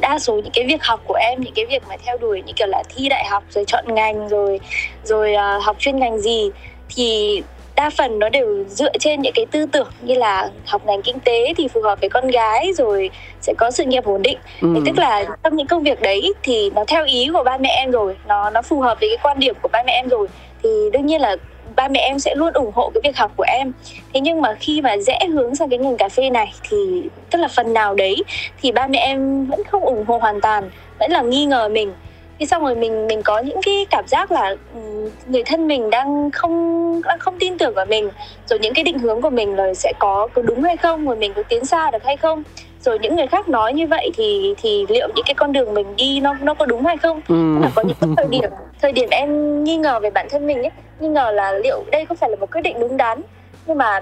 đa 0.00 0.18
số 0.18 0.34
những 0.34 0.52
cái 0.52 0.66
việc 0.66 0.84
học 0.84 1.00
của 1.06 1.18
em 1.20 1.40
những 1.40 1.54
cái 1.54 1.66
việc 1.66 1.82
mà 1.88 1.94
theo 2.04 2.18
đuổi 2.18 2.42
như 2.46 2.52
kiểu 2.56 2.66
là 2.66 2.82
thi 2.88 3.08
đại 3.08 3.24
học 3.30 3.44
rồi 3.50 3.64
chọn 3.66 3.84
ngành 3.94 4.28
rồi 4.28 4.60
rồi 5.04 5.32
uh, 5.32 5.64
học 5.64 5.76
chuyên 5.78 5.98
ngành 5.98 6.18
gì 6.18 6.50
thì 6.96 7.42
đa 7.78 7.90
phần 7.90 8.18
nó 8.18 8.28
đều 8.28 8.64
dựa 8.68 8.92
trên 9.00 9.22
những 9.22 9.32
cái 9.32 9.46
tư 9.46 9.66
tưởng 9.66 9.88
như 10.00 10.14
là 10.14 10.50
học 10.66 10.82
ngành 10.86 11.02
kinh 11.02 11.20
tế 11.20 11.54
thì 11.56 11.68
phù 11.68 11.80
hợp 11.82 12.00
với 12.00 12.10
con 12.10 12.28
gái 12.28 12.72
rồi 12.76 13.10
sẽ 13.40 13.54
có 13.58 13.70
sự 13.70 13.84
nghiệp 13.84 14.04
ổn 14.04 14.22
định. 14.22 14.38
Ừ. 14.60 14.68
thì 14.74 14.80
tức 14.86 14.98
là 14.98 15.24
trong 15.42 15.56
những 15.56 15.66
công 15.66 15.82
việc 15.82 16.02
đấy 16.02 16.32
thì 16.42 16.70
nó 16.70 16.84
theo 16.84 17.04
ý 17.04 17.28
của 17.32 17.42
ba 17.42 17.58
mẹ 17.58 17.68
em 17.68 17.90
rồi 17.90 18.16
nó 18.28 18.50
nó 18.50 18.62
phù 18.62 18.80
hợp 18.80 19.00
với 19.00 19.08
cái 19.08 19.18
quan 19.22 19.38
điểm 19.38 19.54
của 19.62 19.68
ba 19.72 19.82
mẹ 19.86 19.92
em 19.92 20.08
rồi 20.08 20.28
thì 20.62 20.68
đương 20.92 21.06
nhiên 21.06 21.20
là 21.20 21.36
ba 21.76 21.88
mẹ 21.88 22.00
em 22.00 22.18
sẽ 22.18 22.34
luôn 22.34 22.52
ủng 22.52 22.70
hộ 22.74 22.90
cái 22.94 23.00
việc 23.04 23.16
học 23.16 23.32
của 23.36 23.44
em. 23.48 23.72
Thế 24.14 24.20
nhưng 24.20 24.40
mà 24.40 24.54
khi 24.60 24.82
mà 24.82 24.96
rẽ 24.96 25.26
hướng 25.32 25.56
sang 25.56 25.68
cái 25.68 25.78
ngành 25.78 25.96
cà 25.96 26.08
phê 26.08 26.30
này 26.30 26.52
thì 26.68 27.02
tức 27.30 27.38
là 27.38 27.48
phần 27.48 27.72
nào 27.72 27.94
đấy 27.94 28.16
thì 28.62 28.72
ba 28.72 28.86
mẹ 28.86 28.98
em 28.98 29.46
vẫn 29.46 29.64
không 29.64 29.84
ủng 29.84 30.04
hộ 30.06 30.18
hoàn 30.18 30.40
toàn 30.40 30.70
vẫn 30.98 31.10
là 31.10 31.22
nghi 31.22 31.44
ngờ 31.44 31.68
mình 31.68 31.92
thì 32.38 32.46
xong 32.46 32.62
rồi 32.62 32.74
mình 32.74 33.06
mình 33.06 33.22
có 33.22 33.38
những 33.38 33.60
cái 33.62 33.86
cảm 33.90 34.06
giác 34.08 34.32
là 34.32 34.56
ừ, 34.74 35.10
người 35.26 35.42
thân 35.44 35.68
mình 35.68 35.90
đang 35.90 36.30
không 36.30 37.02
đang 37.04 37.18
không 37.18 37.38
tin 37.38 37.58
tưởng 37.58 37.74
vào 37.74 37.86
mình. 37.86 38.10
Rồi 38.46 38.58
những 38.58 38.74
cái 38.74 38.84
định 38.84 38.98
hướng 38.98 39.22
của 39.22 39.30
mình 39.30 39.56
là 39.56 39.74
sẽ 39.74 39.92
có 39.98 40.28
có 40.34 40.42
đúng 40.42 40.62
hay 40.62 40.76
không 40.76 41.06
rồi 41.06 41.16
mình 41.16 41.32
có 41.34 41.42
tiến 41.48 41.64
xa 41.64 41.90
được 41.90 42.04
hay 42.04 42.16
không. 42.16 42.42
Rồi 42.80 42.98
những 42.98 43.16
người 43.16 43.26
khác 43.26 43.48
nói 43.48 43.72
như 43.72 43.86
vậy 43.86 44.10
thì 44.14 44.54
thì 44.62 44.86
liệu 44.88 45.08
những 45.14 45.24
cái 45.24 45.34
con 45.34 45.52
đường 45.52 45.74
mình 45.74 45.96
đi 45.96 46.20
nó 46.20 46.36
nó 46.40 46.54
có 46.54 46.66
đúng 46.66 46.86
hay 46.86 46.96
không? 46.96 47.20
Ừ. 47.28 47.58
là 47.62 47.70
có 47.74 47.82
những 47.82 48.16
thời 48.16 48.26
điểm 48.30 48.50
thời 48.82 48.92
điểm 48.92 49.08
em 49.10 49.64
nghi 49.64 49.76
ngờ 49.76 50.00
về 50.00 50.10
bản 50.10 50.26
thân 50.30 50.46
mình 50.46 50.62
ấy 50.62 50.70
nghi 51.00 51.08
ngờ 51.08 51.30
là 51.30 51.52
liệu 51.52 51.84
đây 51.90 52.06
có 52.06 52.14
phải 52.14 52.30
là 52.30 52.36
một 52.36 52.50
quyết 52.52 52.62
định 52.62 52.80
đúng 52.80 52.96
đắn. 52.96 53.22
Nhưng 53.66 53.78
mà 53.78 54.00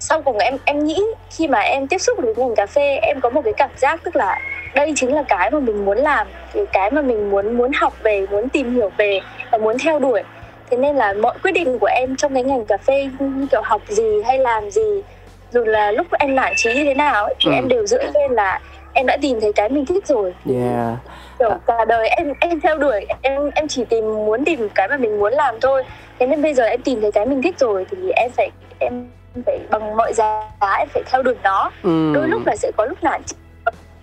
sau 0.00 0.22
cùng 0.22 0.38
em 0.38 0.56
em 0.64 0.84
nghĩ 0.84 1.02
khi 1.30 1.48
mà 1.48 1.60
em 1.60 1.86
tiếp 1.86 1.98
xúc 1.98 2.18
với 2.22 2.34
ngành 2.36 2.54
cà 2.54 2.66
phê 2.66 2.98
em 3.02 3.20
có 3.20 3.30
một 3.30 3.40
cái 3.44 3.52
cảm 3.56 3.70
giác 3.76 4.00
tức 4.04 4.16
là 4.16 4.38
đây 4.74 4.92
chính 4.96 5.14
là 5.14 5.22
cái 5.22 5.50
mà 5.50 5.60
mình 5.60 5.84
muốn 5.84 5.98
làm 5.98 6.26
cái 6.72 6.90
mà 6.90 7.02
mình 7.02 7.30
muốn 7.30 7.58
muốn 7.58 7.72
học 7.72 7.92
về 8.02 8.26
muốn 8.30 8.48
tìm 8.48 8.74
hiểu 8.74 8.90
về 8.96 9.20
và 9.50 9.58
muốn 9.58 9.78
theo 9.78 9.98
đuổi 9.98 10.22
thế 10.70 10.76
nên 10.76 10.96
là 10.96 11.12
mọi 11.12 11.34
quyết 11.42 11.52
định 11.52 11.78
của 11.78 11.86
em 11.86 12.16
trong 12.16 12.34
cái 12.34 12.42
ngành 12.42 12.66
cà 12.66 12.76
phê 12.76 13.08
như 13.18 13.46
kiểu 13.50 13.62
học 13.64 13.82
gì 13.88 14.22
hay 14.26 14.38
làm 14.38 14.70
gì 14.70 15.02
dù 15.50 15.64
là 15.64 15.92
lúc 15.92 16.06
em 16.12 16.34
nản 16.34 16.52
trí 16.56 16.74
như 16.74 16.84
thế 16.84 16.94
nào 16.94 17.24
ấy, 17.24 17.34
thì 17.40 17.50
ừ. 17.50 17.54
em 17.54 17.68
đều 17.68 17.86
dựa 17.86 18.10
trên 18.14 18.32
là 18.32 18.60
em 18.92 19.06
đã 19.06 19.16
tìm 19.22 19.40
thấy 19.40 19.52
cái 19.52 19.68
mình 19.68 19.86
thích 19.86 20.06
rồi 20.06 20.34
yeah. 20.46 20.98
kiểu 21.38 21.50
cả 21.66 21.84
đời 21.84 22.08
em 22.08 22.32
em 22.40 22.60
theo 22.60 22.78
đuổi 22.78 23.06
em 23.22 23.50
em 23.54 23.68
chỉ 23.68 23.84
tìm 23.84 24.04
muốn 24.04 24.44
tìm 24.44 24.68
cái 24.74 24.88
mà 24.88 24.96
mình 24.96 25.18
muốn 25.18 25.32
làm 25.32 25.60
thôi 25.60 25.84
thế 26.18 26.26
nên 26.26 26.42
bây 26.42 26.54
giờ 26.54 26.64
em 26.64 26.82
tìm 26.82 27.00
thấy 27.00 27.12
cái 27.12 27.26
mình 27.26 27.42
thích 27.42 27.58
rồi 27.58 27.86
thì 27.90 28.10
em 28.16 28.30
phải 28.36 28.50
em 28.78 29.06
phải 29.46 29.58
bằng 29.70 29.96
mọi 29.96 30.12
giá 30.12 30.48
em 30.78 30.88
phải 30.88 31.02
theo 31.06 31.22
đuổi 31.22 31.34
nó 31.42 31.70
ừ. 31.82 32.12
đôi 32.14 32.28
lúc 32.28 32.46
là 32.46 32.56
sẽ 32.56 32.70
có 32.76 32.84
lúc 32.84 32.98
nản 33.02 33.22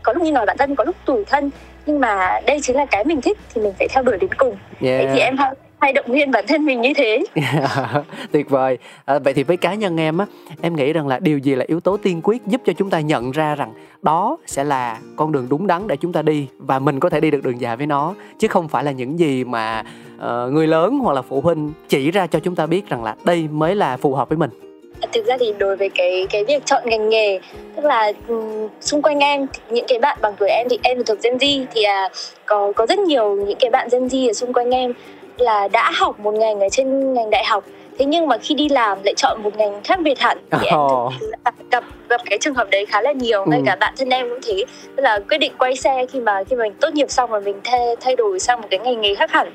có 0.07 0.13
lúc 0.13 0.23
nghi 0.23 0.31
ngờ 0.31 0.43
bản 0.47 0.57
thân 0.57 0.75
có 0.75 0.83
lúc 0.83 0.95
tủi 1.05 1.25
thân. 1.25 1.49
Nhưng 1.85 1.99
mà 1.99 2.39
đây 2.47 2.59
chính 2.61 2.75
là 2.75 2.85
cái 2.85 3.05
mình 3.05 3.21
thích 3.21 3.37
thì 3.53 3.61
mình 3.61 3.73
phải 3.79 3.87
theo 3.87 4.03
đuổi 4.03 4.17
đến 4.17 4.29
cùng. 4.37 4.55
Yeah. 4.81 5.03
Vậy 5.03 5.07
thì 5.13 5.19
em 5.19 5.35
hay 5.79 5.93
động 5.93 6.05
viên 6.07 6.31
bản 6.31 6.45
thân 6.47 6.65
mình 6.65 6.81
như 6.81 6.93
thế. 6.95 7.23
Tuyệt 8.31 8.49
vời. 8.49 8.77
À, 9.05 9.19
vậy 9.19 9.33
thì 9.33 9.43
với 9.43 9.57
cá 9.57 9.73
nhân 9.73 9.99
em 9.99 10.17
á 10.17 10.25
em 10.61 10.75
nghĩ 10.75 10.93
rằng 10.93 11.07
là 11.07 11.19
điều 11.19 11.37
gì 11.37 11.55
là 11.55 11.65
yếu 11.67 11.79
tố 11.79 11.97
tiên 11.97 12.21
quyết 12.23 12.45
giúp 12.45 12.61
cho 12.65 12.73
chúng 12.73 12.89
ta 12.89 12.99
nhận 12.99 13.31
ra 13.31 13.55
rằng 13.55 13.73
đó 14.01 14.37
sẽ 14.45 14.63
là 14.63 14.97
con 15.15 15.31
đường 15.31 15.47
đúng 15.49 15.67
đắn 15.67 15.87
để 15.87 15.97
chúng 15.97 16.13
ta 16.13 16.21
đi 16.21 16.47
và 16.57 16.79
mình 16.79 16.99
có 16.99 17.09
thể 17.09 17.19
đi 17.19 17.31
được 17.31 17.43
đường 17.43 17.61
dài 17.61 17.77
với 17.77 17.87
nó 17.87 18.13
chứ 18.39 18.47
không 18.47 18.67
phải 18.67 18.83
là 18.83 18.91
những 18.91 19.19
gì 19.19 19.43
mà 19.43 19.83
uh, 20.15 20.53
người 20.53 20.67
lớn 20.67 20.99
hoặc 20.99 21.13
là 21.13 21.21
phụ 21.21 21.41
huynh 21.41 21.73
chỉ 21.87 22.11
ra 22.11 22.27
cho 22.27 22.39
chúng 22.39 22.55
ta 22.55 22.65
biết 22.65 22.89
rằng 22.89 23.03
là 23.03 23.15
đây 23.23 23.47
mới 23.51 23.75
là 23.75 23.97
phù 23.97 24.15
hợp 24.15 24.29
với 24.29 24.37
mình 24.37 24.66
thực 25.17 25.25
ra 25.25 25.37
thì 25.39 25.53
đối 25.57 25.75
với 25.75 25.89
cái 25.89 26.27
cái 26.29 26.43
việc 26.43 26.65
chọn 26.65 26.81
ngành 26.85 27.09
nghề 27.09 27.39
tức 27.75 27.85
là 27.85 28.11
um, 28.27 28.67
xung 28.81 29.01
quanh 29.01 29.19
em 29.19 29.47
những 29.69 29.85
cái 29.87 29.99
bạn 29.99 30.17
bằng 30.21 30.33
tuổi 30.39 30.49
em 30.49 30.67
thì 30.69 30.79
em 30.83 31.03
thuộc 31.03 31.17
Gen 31.23 31.37
Z 31.37 31.65
thì 31.73 31.83
à, 31.83 32.09
có 32.45 32.71
có 32.75 32.85
rất 32.85 32.99
nhiều 32.99 33.35
những 33.35 33.57
cái 33.59 33.69
bạn 33.69 33.87
Gen 33.91 34.07
Z 34.07 34.29
ở 34.29 34.33
xung 34.33 34.53
quanh 34.53 34.71
em 34.71 34.93
là 35.37 35.67
đã 35.67 35.91
học 35.91 36.19
một 36.19 36.33
ngành 36.33 36.59
ở 36.59 36.67
trên 36.71 37.13
ngành 37.13 37.29
đại 37.29 37.45
học 37.45 37.63
thế 37.99 38.05
nhưng 38.05 38.27
mà 38.27 38.37
khi 38.37 38.55
đi 38.55 38.69
làm 38.69 38.97
lại 39.03 39.13
chọn 39.17 39.43
một 39.43 39.57
ngành 39.57 39.83
khác 39.83 39.99
biệt 40.03 40.19
hẳn 40.19 40.37
thì 40.51 40.67
oh. 40.75 41.13
em 41.45 41.53
gặp 41.71 41.83
gặp 42.09 42.21
cái 42.25 42.37
trường 42.41 42.53
hợp 42.53 42.67
đấy 42.71 42.85
khá 42.85 43.01
là 43.01 43.11
nhiều 43.11 43.45
ngay 43.45 43.59
ừ. 43.59 43.63
cả 43.65 43.75
bạn 43.75 43.93
thân 43.97 44.09
em 44.09 44.29
cũng 44.29 44.39
thế 44.43 44.65
tức 44.95 45.03
là 45.03 45.19
quyết 45.29 45.37
định 45.37 45.51
quay 45.57 45.75
xe 45.75 46.05
khi 46.11 46.19
mà 46.19 46.43
khi 46.49 46.55
mà 46.55 46.63
mình 46.63 46.73
tốt 46.81 46.93
nghiệp 46.93 47.09
xong 47.09 47.31
rồi 47.31 47.41
mình 47.41 47.59
thay 47.63 47.95
thay 48.01 48.15
đổi 48.15 48.39
sang 48.39 48.61
một 48.61 48.67
cái 48.69 48.79
ngành 48.79 49.01
nghề 49.01 49.15
khác 49.15 49.31
hẳn 49.31 49.51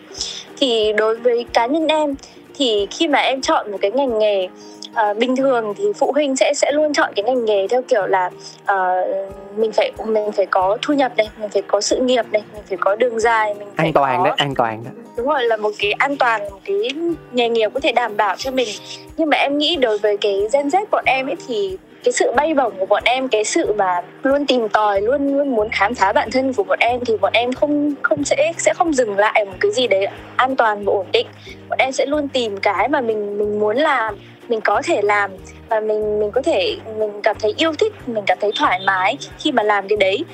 thì 0.57 0.93
đối 0.93 1.17
với 1.17 1.47
cá 1.53 1.67
nhân 1.67 1.87
em 1.87 2.15
thì 2.55 2.87
khi 2.91 3.09
mà 3.09 3.19
em 3.19 3.41
chọn 3.41 3.73
một 3.73 3.79
cái 3.81 3.91
ngành 3.91 4.19
nghề 4.19 4.49
uh, 4.93 5.17
bình 5.19 5.37
thường 5.37 5.75
thì 5.77 5.85
phụ 5.99 6.13
huynh 6.13 6.37
sẽ 6.37 6.55
sẽ 6.55 6.73
luôn 6.73 6.93
chọn 6.93 7.13
cái 7.17 7.23
ngành 7.23 7.45
nghề 7.45 7.69
theo 7.69 7.83
kiểu 7.83 8.07
là 8.07 8.31
uh, 8.73 9.57
mình 9.57 9.73
phải 9.73 9.93
mình 10.07 10.33
phải 10.33 10.47
có 10.47 10.79
thu 10.83 10.95
nhập 10.95 11.13
này 11.17 11.29
mình 11.41 11.49
phải 11.49 11.63
có 11.63 11.81
sự 11.81 11.97
nghiệp 11.97 12.25
này 12.33 12.43
mình 12.55 12.63
phải 12.69 12.79
có 12.81 12.97
đường 12.97 13.21
dài 13.21 13.55
mình 13.55 13.69
phải 13.77 13.87
an 13.87 13.93
toàn 13.93 14.19
có... 14.19 14.25
đấy 14.25 14.35
an 14.37 14.55
toàn 14.55 14.85
đó 14.85 14.91
đúng 15.17 15.27
rồi 15.27 15.45
là 15.45 15.57
một 15.57 15.71
cái 15.79 15.93
an 15.93 16.17
toàn 16.17 16.43
một 16.51 16.59
cái 16.65 16.91
nghề 17.33 17.49
nghiệp 17.49 17.71
có 17.75 17.81
thể 17.81 17.93
đảm 17.93 18.17
bảo 18.17 18.37
cho 18.39 18.51
mình. 18.51 18.69
Nhưng 19.17 19.31
mà 19.31 19.37
em 19.37 19.59
nghĩ 19.59 19.77
đối 19.77 19.99
với 19.99 20.17
cái 20.17 20.49
gen 20.53 20.69
Z 20.69 20.85
bọn 20.91 21.05
em 21.07 21.27
ấy 21.27 21.37
thì 21.49 21.77
cái 22.05 22.13
sự 22.13 22.33
bay 22.37 22.55
bổng 22.55 22.73
của 22.79 22.87
bọn 22.87 23.03
em 23.05 23.29
cái 23.29 23.45
sự 23.45 23.73
mà 23.73 24.03
luôn 24.23 24.47
tìm 24.47 24.69
tòi 24.69 25.01
luôn 25.01 25.39
luôn 25.39 25.55
muốn 25.55 25.69
khám 25.73 25.95
phá 25.95 26.13
bản 26.13 26.31
thân 26.31 26.53
của 26.53 26.63
bọn 26.63 26.79
em 26.79 27.01
thì 27.05 27.17
bọn 27.17 27.33
em 27.33 27.53
không 27.53 27.93
không 28.03 28.25
sẽ 28.25 28.53
sẽ 28.59 28.75
không 28.75 28.93
dừng 28.93 29.19
lại 29.19 29.45
một 29.45 29.53
cái 29.61 29.73
gì 29.73 29.87
đấy 29.87 30.07
an 30.37 30.57
toàn 30.57 30.85
và 30.85 30.93
ổn 30.93 31.07
định. 31.13 31.27
Bọn 31.69 31.79
em 31.79 31.93
sẽ 31.93 32.07
luôn 32.07 32.29
tìm 32.29 32.57
cái 32.57 32.89
mà 32.89 33.01
mình 33.01 33.39
mình 33.39 33.61
muốn 33.61 33.77
làm 33.77 34.15
mình 34.53 34.61
có 34.61 34.83
thể 34.85 35.03
làm 35.03 35.31
và 35.69 35.81
mình 35.81 36.21
mình 36.21 36.31
có 36.31 36.43
thể 36.43 36.77
mình 36.99 37.11
cảm 37.23 37.37
thấy 37.41 37.55
yêu 37.57 37.73
thích 37.79 37.93
mình 38.07 38.25
cảm 38.27 38.39
thấy 38.41 38.51
thoải 38.59 38.81
mái 38.87 39.17
khi 39.39 39.53
mà 39.53 39.63
làm 39.63 39.89
cái 39.89 39.97
đấy. 39.97 40.25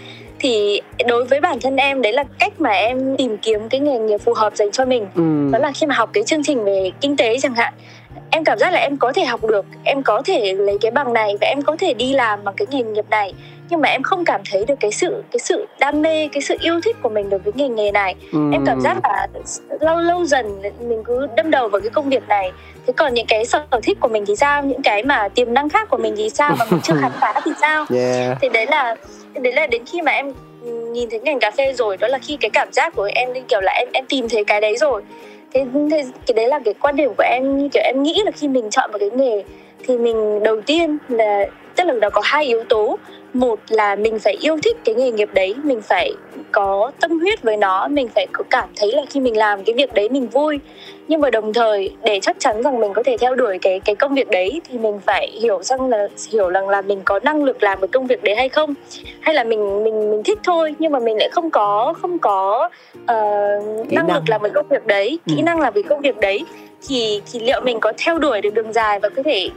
Thì 0.40 0.80
đối 1.06 1.24
với 1.24 1.40
bản 1.40 1.60
thân 1.60 1.76
em 1.76 2.02
đấy 2.02 2.12
là 2.12 2.24
cách 2.38 2.60
mà 2.60 2.70
em 2.70 3.16
tìm 3.16 3.36
kiếm 3.36 3.68
cái 3.68 3.80
nghề 3.80 3.98
nghiệp 3.98 4.18
phù 4.18 4.34
hợp 4.34 4.56
dành 4.56 4.70
cho 4.70 4.84
mình. 4.84 5.06
Ừ. 5.14 5.48
đó 5.52 5.58
là 5.58 5.72
khi 5.72 5.86
mà 5.86 5.94
học 5.94 6.10
cái 6.12 6.24
chương 6.24 6.42
trình 6.42 6.64
về 6.64 6.90
kinh 7.00 7.16
tế 7.16 7.38
chẳng 7.38 7.54
hạn 7.54 7.72
em 8.30 8.44
cảm 8.44 8.58
giác 8.58 8.72
là 8.72 8.78
em 8.78 8.96
có 8.96 9.12
thể 9.12 9.24
học 9.24 9.44
được 9.44 9.66
em 9.84 10.02
có 10.02 10.22
thể 10.24 10.54
lấy 10.54 10.78
cái 10.80 10.90
bằng 10.90 11.12
này 11.12 11.34
và 11.40 11.46
em 11.46 11.62
có 11.62 11.76
thể 11.78 11.94
đi 11.94 12.12
làm 12.12 12.44
bằng 12.44 12.54
cái 12.56 12.66
nghề 12.70 12.82
nghiệp 12.82 13.04
này. 13.10 13.34
Nhưng 13.70 13.80
mà 13.80 13.88
em 13.88 14.02
không 14.02 14.24
cảm 14.24 14.40
thấy 14.50 14.64
được 14.64 14.74
cái 14.80 14.92
sự 14.92 15.22
cái 15.30 15.38
sự 15.38 15.66
đam 15.80 16.02
mê 16.02 16.28
cái 16.32 16.42
sự 16.42 16.56
yêu 16.60 16.80
thích 16.84 16.96
của 17.02 17.08
mình 17.08 17.30
đối 17.30 17.40
với 17.40 17.52
nghề 17.56 17.68
nghề 17.68 17.90
này. 17.90 18.14
Ừ. 18.32 18.38
em 18.52 18.64
cảm 18.66 18.80
giác 18.80 18.98
là 19.02 19.26
lâu 19.80 19.96
lâu 19.96 20.24
dần 20.24 20.62
mình 20.80 21.02
cứ 21.04 21.26
đâm 21.36 21.50
đầu 21.50 21.68
vào 21.68 21.80
cái 21.80 21.90
công 21.90 22.08
việc 22.08 22.28
này. 22.28 22.52
Thế 22.86 22.92
còn 22.96 23.14
những 23.14 23.26
cái 23.26 23.44
sở 23.44 23.66
thích 23.82 23.98
của 24.00 24.08
mình 24.08 24.24
thì 24.26 24.36
sao? 24.36 24.62
Những 24.62 24.82
cái 24.82 25.02
mà 25.02 25.28
tiềm 25.28 25.54
năng 25.54 25.68
khác 25.68 25.88
của 25.90 25.96
mình 25.96 26.14
thì 26.16 26.30
sao? 26.30 26.56
Mà 26.58 26.64
mình 26.70 26.80
chưa 26.82 26.94
khám 27.00 27.12
phá 27.20 27.40
thì 27.44 27.50
sao? 27.60 27.86
Yeah. 27.98 28.38
thì 28.40 28.48
đấy 28.48 28.66
là 28.66 28.96
đấy 29.34 29.52
là 29.52 29.66
đến 29.66 29.82
khi 29.86 30.02
mà 30.02 30.12
em 30.12 30.32
nhìn 30.92 31.10
thấy 31.10 31.20
ngành 31.20 31.40
cà 31.40 31.50
phê 31.50 31.72
rồi 31.72 31.96
đó 31.96 32.08
là 32.08 32.18
khi 32.18 32.36
cái 32.36 32.50
cảm 32.50 32.72
giác 32.72 32.94
của 32.96 33.10
em 33.14 33.28
kiểu 33.48 33.60
là 33.60 33.72
em 33.72 33.88
em 33.92 34.04
tìm 34.08 34.28
thấy 34.28 34.44
cái 34.44 34.60
đấy 34.60 34.76
rồi 34.76 35.02
thế, 35.52 35.66
thế 35.90 36.04
cái 36.26 36.34
đấy 36.34 36.48
là 36.48 36.58
cái 36.64 36.74
quan 36.74 36.96
điểm 36.96 37.10
của 37.16 37.24
em 37.26 37.58
như 37.58 37.68
kiểu 37.72 37.82
em 37.86 38.02
nghĩ 38.02 38.22
là 38.24 38.30
khi 38.30 38.48
mình 38.48 38.70
chọn 38.70 38.92
một 38.92 38.98
cái 39.00 39.10
nghề 39.10 39.44
thì 39.86 39.98
mình 39.98 40.42
đầu 40.42 40.60
tiên 40.60 40.98
là 41.08 41.46
tức 41.76 41.84
là 41.84 41.92
nó 41.92 42.10
có 42.10 42.20
hai 42.24 42.44
yếu 42.44 42.64
tố 42.64 42.98
một 43.32 43.58
là 43.68 43.96
mình 43.96 44.18
phải 44.18 44.36
yêu 44.40 44.56
thích 44.62 44.76
cái 44.84 44.94
nghề 44.94 45.10
nghiệp 45.10 45.28
đấy 45.34 45.54
mình 45.62 45.80
phải 45.80 46.12
có 46.52 46.92
tâm 47.00 47.18
huyết 47.20 47.42
với 47.42 47.56
nó 47.56 47.88
mình 47.88 48.08
phải 48.14 48.26
có 48.32 48.44
cảm 48.50 48.68
thấy 48.76 48.92
là 48.92 49.02
khi 49.10 49.20
mình 49.20 49.36
làm 49.36 49.64
cái 49.64 49.74
việc 49.74 49.94
đấy 49.94 50.08
mình 50.08 50.28
vui. 50.28 50.60
Nhưng 51.08 51.20
mà 51.20 51.30
đồng 51.30 51.52
thời 51.52 51.96
để 52.04 52.18
chắc 52.22 52.36
chắn 52.38 52.62
rằng 52.62 52.80
mình 52.80 52.92
có 52.94 53.02
thể 53.02 53.16
theo 53.20 53.34
đuổi 53.34 53.58
cái 53.62 53.80
cái 53.80 53.94
công 53.94 54.14
việc 54.14 54.28
đấy 54.30 54.60
thì 54.68 54.78
mình 54.78 55.00
phải 55.06 55.30
hiểu 55.40 55.62
rằng 55.62 55.88
là 55.88 56.08
hiểu 56.32 56.50
rằng 56.50 56.68
là 56.68 56.82
mình 56.82 57.00
có 57.04 57.20
năng 57.22 57.44
lực 57.44 57.62
làm 57.62 57.80
cái 57.80 57.88
công 57.88 58.06
việc 58.06 58.22
đấy 58.22 58.34
hay 58.36 58.48
không. 58.48 58.74
Hay 59.20 59.34
là 59.34 59.44
mình 59.44 59.84
mình 59.84 60.10
mình 60.10 60.22
thích 60.22 60.38
thôi 60.44 60.74
nhưng 60.78 60.92
mà 60.92 60.98
mình 60.98 61.16
lại 61.16 61.28
không 61.32 61.50
có 61.50 61.94
không 62.02 62.18
có 62.18 62.68
uh, 62.94 63.06
năng, 63.06 63.86
năng 63.90 64.12
lực 64.14 64.22
làm 64.28 64.42
cái 64.42 64.50
công 64.50 64.68
việc 64.68 64.86
đấy 64.86 65.18
kỹ 65.26 65.36
ừ. 65.36 65.42
năng 65.42 65.60
làm 65.60 65.72
cái 65.72 65.82
công 65.82 66.00
việc 66.00 66.16
đấy 66.20 66.44
thì 66.88 67.22
thì 67.32 67.40
liệu 67.40 67.60
mình 67.60 67.80
có 67.80 67.92
theo 67.98 68.18
đuổi 68.18 68.40
được 68.40 68.54
đường 68.54 68.72
dài 68.72 69.00
và 69.00 69.08
có 69.08 69.22
thể 69.22 69.50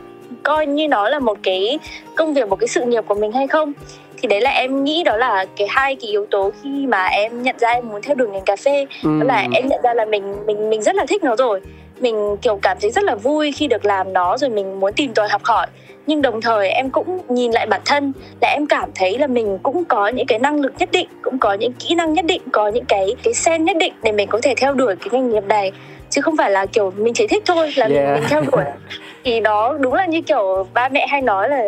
coi 0.43 0.65
như 0.65 0.87
nó 0.87 1.09
là 1.09 1.19
một 1.19 1.37
cái 1.43 1.79
công 2.15 2.33
việc 2.33 2.47
một 2.47 2.55
cái 2.55 2.67
sự 2.67 2.85
nghiệp 2.85 3.03
của 3.07 3.15
mình 3.15 3.31
hay 3.31 3.47
không. 3.47 3.73
Thì 4.21 4.27
đấy 4.27 4.41
là 4.41 4.49
em 4.49 4.83
nghĩ 4.83 5.03
đó 5.03 5.17
là 5.17 5.45
cái 5.57 5.67
hai 5.71 5.95
cái 5.95 6.11
yếu 6.11 6.25
tố 6.25 6.51
khi 6.63 6.87
mà 6.87 7.05
em 7.05 7.43
nhận 7.43 7.55
ra 7.59 7.69
em 7.69 7.89
muốn 7.89 8.01
theo 8.01 8.15
đuổi 8.15 8.27
ngành 8.27 8.45
cà 8.45 8.55
phê. 8.55 8.85
Ừ. 9.03 9.09
đó 9.19 9.25
là 9.25 9.47
em 9.53 9.67
nhận 9.67 9.81
ra 9.83 9.93
là 9.93 10.05
mình 10.05 10.35
mình 10.45 10.69
mình 10.69 10.81
rất 10.81 10.95
là 10.95 11.05
thích 11.05 11.23
nó 11.23 11.35
rồi. 11.35 11.61
Mình 11.99 12.37
kiểu 12.41 12.59
cảm 12.61 12.77
thấy 12.81 12.91
rất 12.91 13.03
là 13.03 13.15
vui 13.15 13.51
khi 13.51 13.67
được 13.67 13.85
làm 13.85 14.13
nó 14.13 14.37
rồi 14.37 14.49
mình 14.49 14.79
muốn 14.79 14.93
tìm 14.93 15.13
tòi 15.13 15.29
học 15.29 15.43
hỏi. 15.43 15.67
Nhưng 16.07 16.21
đồng 16.21 16.41
thời 16.41 16.69
em 16.69 16.89
cũng 16.89 17.19
nhìn 17.29 17.51
lại 17.51 17.65
bản 17.65 17.81
thân 17.85 18.13
là 18.41 18.47
em 18.47 18.67
cảm 18.67 18.89
thấy 18.95 19.17
là 19.17 19.27
mình 19.27 19.59
cũng 19.63 19.85
có 19.85 20.07
những 20.07 20.27
cái 20.27 20.39
năng 20.39 20.59
lực 20.61 20.73
nhất 20.79 20.89
định 20.91 21.07
cũng 21.21 21.39
có 21.39 21.53
những 21.53 21.73
kỹ 21.73 21.95
năng 21.95 22.13
nhất 22.13 22.25
định 22.25 22.41
có 22.51 22.67
những 22.67 22.85
cái 22.85 23.15
cái 23.23 23.33
sen 23.33 23.63
nhất 23.63 23.77
định 23.77 23.93
để 24.03 24.11
mình 24.11 24.27
có 24.27 24.39
thể 24.43 24.53
theo 24.57 24.73
đuổi 24.73 24.95
cái 24.95 25.09
ngành 25.11 25.29
nghiệp 25.29 25.43
này. 25.47 25.71
Chứ 26.09 26.21
không 26.21 26.37
phải 26.37 26.51
là 26.51 26.65
kiểu 26.65 26.93
mình 26.97 27.13
chỉ 27.13 27.27
thích 27.27 27.43
thôi 27.45 27.73
là 27.75 27.85
yeah. 27.85 28.05
mình, 28.05 28.13
mình 28.13 28.23
theo 28.29 28.41
đuổi 28.51 28.63
thì 29.23 29.39
đó 29.39 29.77
đúng 29.79 29.93
là 29.93 30.05
như 30.05 30.21
kiểu 30.21 30.67
ba 30.73 30.89
mẹ 30.89 31.07
hay 31.07 31.21
nói 31.21 31.49
là 31.49 31.63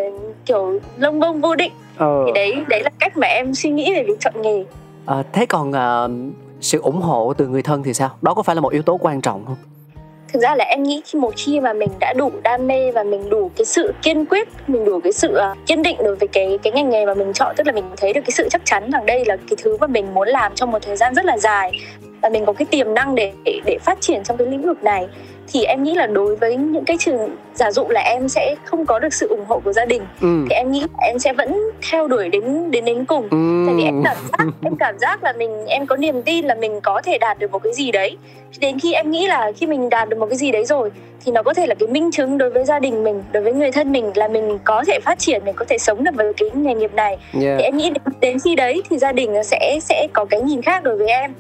kiểu 0.45 0.79
lông 0.97 1.19
bông 1.19 1.41
vô 1.41 1.55
định. 1.55 1.71
Ờ. 1.97 2.23
thì 2.25 2.31
đấy 2.31 2.63
đấy 2.67 2.81
là 2.83 2.89
cách 2.99 3.17
mà 3.17 3.27
em 3.27 3.53
suy 3.53 3.69
nghĩ 3.69 3.93
về 3.93 4.03
việc 4.03 4.19
chọn 4.19 4.41
nghề. 4.41 4.63
À, 5.05 5.23
thế 5.33 5.45
còn 5.45 5.69
uh, 5.71 6.35
sự 6.61 6.81
ủng 6.81 7.01
hộ 7.01 7.33
từ 7.37 7.47
người 7.47 7.61
thân 7.61 7.83
thì 7.83 7.93
sao? 7.93 8.09
Đó 8.21 8.33
có 8.33 8.43
phải 8.43 8.55
là 8.55 8.61
một 8.61 8.71
yếu 8.71 8.81
tố 8.81 8.97
quan 9.01 9.21
trọng 9.21 9.45
không? 9.45 9.55
Thực 10.33 10.39
ra 10.39 10.55
là 10.55 10.65
em 10.65 10.83
nghĩ 10.83 11.01
khi 11.05 11.19
một 11.19 11.33
khi 11.37 11.59
mà 11.59 11.73
mình 11.73 11.89
đã 11.99 12.13
đủ 12.17 12.31
đam 12.43 12.67
mê 12.67 12.91
và 12.91 13.03
mình 13.03 13.29
đủ 13.29 13.51
cái 13.55 13.65
sự 13.65 13.93
kiên 14.01 14.25
quyết 14.25 14.47
mình 14.67 14.85
đủ 14.85 14.99
cái 15.03 15.11
sự 15.11 15.37
uh, 15.51 15.57
kiên 15.67 15.83
định 15.83 15.97
đối 16.03 16.15
với 16.15 16.27
cái 16.27 16.59
cái 16.63 16.73
ngành 16.73 16.89
nghề 16.89 17.05
mà 17.05 17.13
mình 17.13 17.33
chọn 17.33 17.55
tức 17.57 17.67
là 17.67 17.73
mình 17.73 17.83
thấy 17.97 18.13
được 18.13 18.21
cái 18.21 18.31
sự 18.31 18.47
chắc 18.49 18.61
chắn 18.65 18.91
rằng 18.91 19.05
đây 19.05 19.25
là 19.25 19.35
cái 19.35 19.57
thứ 19.63 19.77
mà 19.77 19.87
mình 19.87 20.13
muốn 20.13 20.27
làm 20.27 20.55
trong 20.55 20.71
một 20.71 20.79
thời 20.81 20.95
gian 20.95 21.15
rất 21.15 21.25
là 21.25 21.37
dài 21.37 21.71
và 22.21 22.29
mình 22.29 22.45
có 22.45 22.53
cái 22.53 22.65
tiềm 22.65 22.93
năng 22.93 23.15
để 23.15 23.31
để, 23.43 23.59
để 23.65 23.77
phát 23.77 24.01
triển 24.01 24.23
trong 24.23 24.37
cái 24.37 24.47
lĩnh 24.47 24.61
vực 24.61 24.83
này 24.83 25.07
thì 25.47 25.63
em 25.63 25.83
nghĩ 25.83 25.93
là 25.93 26.07
đối 26.07 26.35
với 26.35 26.55
những 26.55 26.85
cái 26.85 26.97
trường 26.99 27.35
giả 27.53 27.71
dụ 27.71 27.85
là 27.89 28.01
em 28.01 28.29
sẽ 28.29 28.55
không 28.65 28.85
có 28.85 28.99
được 28.99 29.13
sự 29.13 29.27
ủng 29.27 29.45
hộ 29.47 29.59
của 29.59 29.73
gia 29.73 29.85
đình 29.85 30.01
ừ. 30.21 30.45
thì 30.49 30.55
em 30.55 30.71
nghĩ 30.71 30.83
em 31.01 31.19
sẽ 31.19 31.33
vẫn 31.33 31.55
theo 31.91 32.07
đuổi 32.07 32.29
đến 32.29 32.71
đến 32.71 32.85
đến 32.85 33.05
cùng 33.05 33.27
ừ. 33.31 33.63
tại 33.67 33.75
vì 33.75 33.83
em 33.83 34.01
cảm 34.03 34.17
giác 34.31 34.45
em 34.61 34.75
cảm 34.75 34.99
giác 34.99 35.23
là 35.23 35.33
mình 35.33 35.65
em 35.65 35.85
có 35.85 35.95
niềm 35.95 36.21
tin 36.21 36.45
là 36.45 36.55
mình 36.55 36.81
có 36.81 37.01
thể 37.01 37.17
đạt 37.17 37.39
được 37.39 37.51
một 37.51 37.59
cái 37.63 37.73
gì 37.73 37.91
đấy 37.91 38.17
đến 38.59 38.79
khi 38.79 38.93
em 38.93 39.11
nghĩ 39.11 39.27
là 39.27 39.51
khi 39.57 39.67
mình 39.67 39.89
đạt 39.89 40.09
được 40.09 40.17
một 40.19 40.25
cái 40.29 40.37
gì 40.37 40.51
đấy 40.51 40.65
rồi 40.65 40.91
thì 41.25 41.31
nó 41.31 41.43
có 41.43 41.53
thể 41.53 41.67
là 41.67 41.75
cái 41.75 41.87
minh 41.87 42.11
chứng 42.11 42.37
đối 42.37 42.49
với 42.49 42.65
gia 42.65 42.79
đình 42.79 43.03
mình 43.03 43.23
đối 43.31 43.43
với 43.43 43.53
người 43.53 43.71
thân 43.71 43.91
mình 43.91 44.11
là 44.15 44.27
mình 44.27 44.59
có 44.63 44.83
thể 44.87 44.99
phát 44.99 45.19
triển 45.19 45.41
mình 45.45 45.55
có 45.55 45.65
thể 45.69 45.77
sống 45.77 46.03
được 46.03 46.11
với 46.15 46.33
cái 46.33 46.49
nghề 46.53 46.73
nghiệp 46.73 46.93
này 46.93 47.17
yeah. 47.41 47.55
thì 47.57 47.63
em 47.63 47.77
nghĩ 47.77 47.89
đến, 47.89 48.03
đến 48.19 48.37
khi 48.39 48.55
đấy 48.55 48.81
thì 48.89 48.97
gia 48.97 49.11
đình 49.11 49.43
sẽ 49.43 49.79
sẽ 49.81 50.07
có 50.13 50.25
cái 50.25 50.41
nhìn 50.41 50.61
khác 50.61 50.83
đối 50.83 50.97
với 50.97 51.07
em 51.07 51.33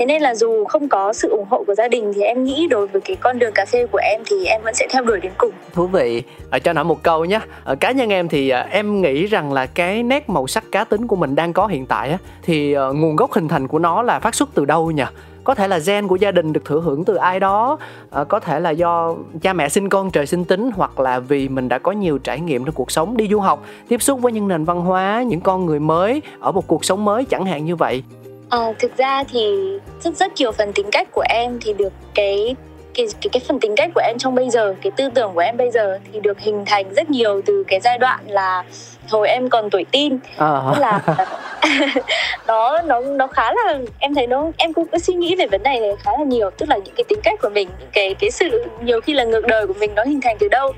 thế 0.00 0.06
nên 0.06 0.22
là 0.22 0.34
dù 0.34 0.64
không 0.64 0.88
có 0.88 1.12
sự 1.12 1.28
ủng 1.28 1.46
hộ 1.50 1.64
của 1.66 1.74
gia 1.74 1.88
đình 1.88 2.12
thì 2.14 2.22
em 2.22 2.44
nghĩ 2.44 2.66
đối 2.66 2.86
với 2.86 3.00
cái 3.00 3.16
con 3.20 3.38
đường 3.38 3.52
cà 3.54 3.64
phê 3.64 3.86
của 3.86 3.98
em 4.02 4.20
thì 4.26 4.46
em 4.46 4.62
vẫn 4.64 4.74
sẽ 4.74 4.86
theo 4.90 5.02
đuổi 5.04 5.20
đến 5.20 5.32
cùng. 5.38 5.50
Thú 5.72 5.86
vị. 5.86 6.22
À, 6.50 6.58
cho 6.58 6.72
nói 6.72 6.84
một 6.84 7.02
câu 7.02 7.24
nhé. 7.24 7.40
À, 7.64 7.74
cá 7.74 7.92
nhân 7.92 8.10
em 8.10 8.28
thì 8.28 8.48
à, 8.48 8.66
em 8.70 9.02
nghĩ 9.02 9.26
rằng 9.26 9.52
là 9.52 9.66
cái 9.66 10.02
nét 10.02 10.28
màu 10.28 10.46
sắc 10.46 10.64
cá 10.72 10.84
tính 10.84 11.06
của 11.06 11.16
mình 11.16 11.34
đang 11.34 11.52
có 11.52 11.66
hiện 11.66 11.86
tại 11.86 12.10
á 12.10 12.18
thì 12.42 12.72
à, 12.72 12.86
nguồn 12.94 13.16
gốc 13.16 13.32
hình 13.32 13.48
thành 13.48 13.68
của 13.68 13.78
nó 13.78 14.02
là 14.02 14.18
phát 14.18 14.34
xuất 14.34 14.48
từ 14.54 14.64
đâu 14.64 14.90
nhỉ? 14.90 15.04
Có 15.44 15.54
thể 15.54 15.68
là 15.68 15.78
gen 15.78 16.08
của 16.08 16.16
gia 16.16 16.30
đình 16.30 16.52
được 16.52 16.64
thừa 16.64 16.80
hưởng 16.80 17.04
từ 17.04 17.14
ai 17.14 17.40
đó 17.40 17.78
à, 18.10 18.24
có 18.24 18.40
thể 18.40 18.60
là 18.60 18.70
do 18.70 19.14
cha 19.42 19.52
mẹ 19.52 19.68
sinh 19.68 19.88
con 19.88 20.10
trời 20.10 20.26
sinh 20.26 20.44
tính 20.44 20.70
hoặc 20.74 21.00
là 21.00 21.18
vì 21.18 21.48
mình 21.48 21.68
đã 21.68 21.78
có 21.78 21.92
nhiều 21.92 22.18
trải 22.18 22.40
nghiệm 22.40 22.64
trong 22.64 22.74
cuộc 22.74 22.90
sống 22.90 23.16
đi 23.16 23.28
du 23.28 23.40
học 23.40 23.64
tiếp 23.88 24.02
xúc 24.02 24.20
với 24.22 24.32
những 24.32 24.48
nền 24.48 24.64
văn 24.64 24.80
hóa 24.80 25.22
những 25.26 25.40
con 25.40 25.66
người 25.66 25.80
mới 25.80 26.22
ở 26.40 26.52
một 26.52 26.66
cuộc 26.66 26.84
sống 26.84 27.04
mới 27.04 27.24
chẳng 27.24 27.44
hạn 27.44 27.64
như 27.64 27.76
vậy. 27.76 28.02
À, 28.50 28.58
thực 28.78 28.96
ra 28.96 29.24
thì 29.32 29.56
rất 30.00 30.16
rất 30.16 30.32
nhiều 30.36 30.52
phần 30.52 30.72
tính 30.72 30.90
cách 30.92 31.08
của 31.12 31.24
em 31.28 31.58
thì 31.62 31.72
được 31.72 31.92
cái 32.14 32.56
cái 32.94 33.06
cái 33.20 33.28
cái 33.32 33.40
phần 33.48 33.60
tính 33.60 33.74
cách 33.76 33.90
của 33.94 34.00
em 34.04 34.18
trong 34.18 34.34
bây 34.34 34.50
giờ 34.50 34.74
cái 34.82 34.90
tư 34.96 35.08
tưởng 35.14 35.34
của 35.34 35.40
em 35.40 35.56
bây 35.56 35.70
giờ 35.70 35.98
thì 36.12 36.20
được 36.20 36.40
hình 36.40 36.64
thành 36.66 36.94
rất 36.94 37.10
nhiều 37.10 37.42
từ 37.46 37.64
cái 37.68 37.80
giai 37.80 37.98
đoạn 37.98 38.20
là 38.26 38.64
hồi 39.10 39.28
em 39.28 39.48
còn 39.48 39.70
tuổi 39.70 39.84
tin 39.90 40.18
à. 40.36 40.62
là 40.78 41.00
nó 42.46 42.82
nó 42.82 43.00
nó 43.00 43.26
khá 43.26 43.52
là 43.52 43.78
em 43.98 44.14
thấy 44.14 44.26
nó 44.26 44.50
em 44.56 44.72
cũng 44.72 44.86
có 44.92 44.98
suy 44.98 45.14
nghĩ 45.14 45.36
về 45.36 45.46
vấn 45.46 45.62
đề 45.62 45.80
này 45.80 45.96
khá 46.02 46.10
là 46.18 46.24
nhiều. 46.24 46.50
Tức 46.50 46.68
là 46.68 46.76
những 46.76 46.94
cái 46.96 47.04
tính 47.08 47.20
cách 47.22 47.38
của 47.42 47.48
mình 47.48 47.68
những 47.80 47.88
cái 47.92 48.14
cái 48.14 48.30
sự 48.30 48.64
nhiều 48.82 49.00
khi 49.00 49.14
là 49.14 49.24
ngược 49.24 49.46
đời 49.46 49.66
của 49.66 49.74
mình 49.80 49.94
nó 49.94 50.04
hình 50.04 50.20
thành 50.20 50.36
từ 50.40 50.48
đâu 50.48 50.72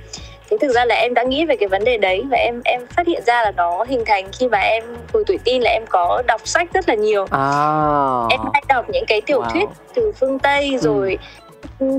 thế 0.52 0.58
thực 0.60 0.74
ra 0.74 0.84
là 0.84 0.94
em 0.94 1.14
đã 1.14 1.22
nghĩ 1.22 1.44
về 1.44 1.56
cái 1.56 1.68
vấn 1.68 1.84
đề 1.84 1.98
đấy 1.98 2.22
và 2.30 2.36
em 2.36 2.60
em 2.64 2.86
phát 2.86 3.06
hiện 3.06 3.22
ra 3.26 3.42
là 3.42 3.50
nó 3.50 3.84
hình 3.88 4.02
thành 4.06 4.24
khi 4.38 4.48
mà 4.48 4.58
em 4.58 4.84
hồi 5.12 5.24
tuổi 5.26 5.38
tin 5.44 5.62
là 5.62 5.70
em 5.70 5.82
có 5.88 6.22
đọc 6.26 6.40
sách 6.44 6.68
rất 6.74 6.88
là 6.88 6.94
nhiều 6.94 7.26
à. 7.30 8.26
em 8.30 8.40
hay 8.52 8.62
đọc 8.68 8.90
những 8.90 9.04
cái 9.06 9.20
tiểu 9.20 9.42
wow. 9.42 9.50
thuyết 9.50 9.68
từ 9.94 10.12
phương 10.20 10.38
tây 10.38 10.70
ừ. 10.72 10.78
rồi 10.78 11.18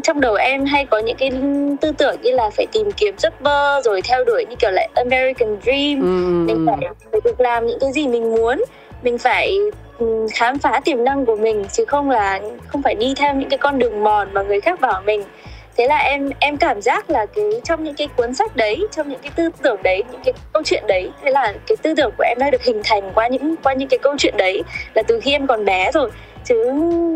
trong 0.03 0.21
đầu 0.21 0.35
em 0.35 0.65
hay 0.65 0.85
có 0.85 0.99
những 0.99 1.17
cái 1.17 1.31
tư 1.81 1.91
tưởng 1.97 2.15
như 2.21 2.31
là 2.31 2.49
phải 2.49 2.65
tìm 2.71 2.91
kiếm 2.91 3.15
giấc 3.17 3.41
mơ 3.41 3.81
rồi 3.83 4.01
theo 4.01 4.23
đuổi 4.23 4.45
như 4.49 4.55
kiểu 4.55 4.71
là 4.71 4.87
American 4.95 5.57
Dream 5.63 6.01
ừ. 6.01 6.53
mình 6.53 6.65
phải, 6.67 6.89
phải 7.11 7.21
được 7.23 7.39
làm 7.39 7.67
những 7.67 7.79
cái 7.79 7.91
gì 7.91 8.07
mình 8.07 8.35
muốn 8.35 8.63
mình 9.03 9.17
phải 9.17 9.57
khám 10.33 10.59
phá 10.59 10.81
tiềm 10.85 11.03
năng 11.03 11.25
của 11.25 11.35
mình 11.35 11.65
chứ 11.71 11.85
không 11.85 12.09
là 12.09 12.39
không 12.67 12.81
phải 12.81 12.95
đi 12.95 13.13
theo 13.17 13.35
những 13.35 13.49
cái 13.49 13.57
con 13.57 13.79
đường 13.79 14.03
mòn 14.03 14.27
mà 14.33 14.41
người 14.41 14.61
khác 14.61 14.79
bảo 14.81 15.01
mình 15.05 15.23
thế 15.77 15.87
là 15.87 15.97
em 15.97 16.29
em 16.39 16.57
cảm 16.57 16.81
giác 16.81 17.09
là 17.09 17.25
cái, 17.25 17.45
trong 17.63 17.83
những 17.83 17.95
cái 17.95 18.07
cuốn 18.15 18.33
sách 18.33 18.55
đấy, 18.55 18.87
trong 18.91 19.09
những 19.09 19.19
cái 19.21 19.31
tư 19.35 19.49
tưởng 19.61 19.83
đấy, 19.83 20.03
những 20.11 20.21
cái 20.23 20.33
câu 20.53 20.63
chuyện 20.65 20.83
đấy, 20.87 21.11
thế 21.23 21.31
là 21.31 21.53
cái 21.67 21.75
tư 21.81 21.93
tưởng 21.97 22.11
của 22.17 22.23
em 22.23 22.37
đã 22.39 22.49
được 22.49 22.63
hình 22.63 22.81
thành 22.83 23.11
qua 23.15 23.27
những 23.27 23.55
qua 23.63 23.73
những 23.73 23.89
cái 23.89 23.97
câu 23.97 24.15
chuyện 24.17 24.37
đấy 24.37 24.63
là 24.93 25.03
từ 25.03 25.19
khi 25.19 25.31
em 25.31 25.47
còn 25.47 25.65
bé 25.65 25.91
rồi. 25.91 26.09
Chứ 26.45 26.71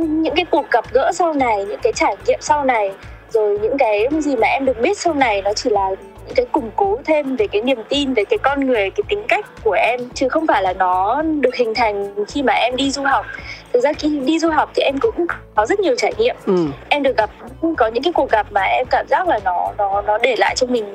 những 0.08 0.36
cái 0.36 0.46
cuộc 0.46 0.72
gặp 0.72 0.86
gỡ 0.94 1.12
sau 1.14 1.34
này, 1.34 1.66
những 1.66 1.80
cái 1.84 1.94
trải 1.94 2.16
nghiệm 2.28 2.40
sau 2.42 2.64
này, 2.64 2.92
rồi 3.30 3.60
những 3.60 3.78
cái 3.78 4.08
gì 4.20 4.36
mà 4.36 4.48
em 4.48 4.66
được 4.66 4.82
biết 4.82 4.98
sau 4.98 5.14
này 5.14 5.42
nó 5.42 5.54
chỉ 5.54 5.70
là 5.70 5.90
cái 6.36 6.46
củng 6.52 6.72
cố 6.76 6.98
thêm 7.06 7.36
về 7.36 7.48
cái 7.48 7.62
niềm 7.62 7.80
tin 7.90 8.14
về 8.14 8.26
cái 8.26 8.38
con 8.38 8.68
người 8.68 8.90
cái 8.90 9.04
tính 9.10 9.24
cách 9.28 9.46
của 9.64 9.72
em. 9.72 10.00
Chứ 10.14 10.30
không 10.30 10.48
phải 10.48 10.64
là 10.64 10.74
nó 10.74 11.22
được 11.22 11.56
hình 11.56 11.74
thành 11.74 12.26
khi 12.28 12.44
mà 12.44 12.54
em 12.54 12.76
đi 12.76 12.92
du 12.92 13.04
học. 13.04 13.26
Thực 13.74 13.80
ra 13.80 13.94
khi 13.94 14.20
đi 14.20 14.40
du 14.40 14.50
học 14.50 14.72
thì 14.76 14.84
em 14.84 14.96
cũng 15.00 15.26
có 15.56 15.66
rất 15.66 15.80
nhiều 15.80 15.96
trải 15.98 16.14
nghiệm. 16.18 16.36
Ừ. 16.46 16.66
em 16.90 17.04
được 17.04 17.18
gặp 17.18 17.30
có 17.78 17.88
những 17.88 18.04
cái 18.04 18.14
cuộc 18.14 18.32
gặp 18.32 18.48
mà 18.52 18.62
em 18.62 18.86
cảm 18.90 19.06
giác 19.10 19.28
là 19.28 19.40
nó 19.44 19.74
nó 19.78 20.02
nó 20.02 20.18
để 20.18 20.36
lại 20.38 20.56
cho 20.56 20.68
mình 20.68 20.86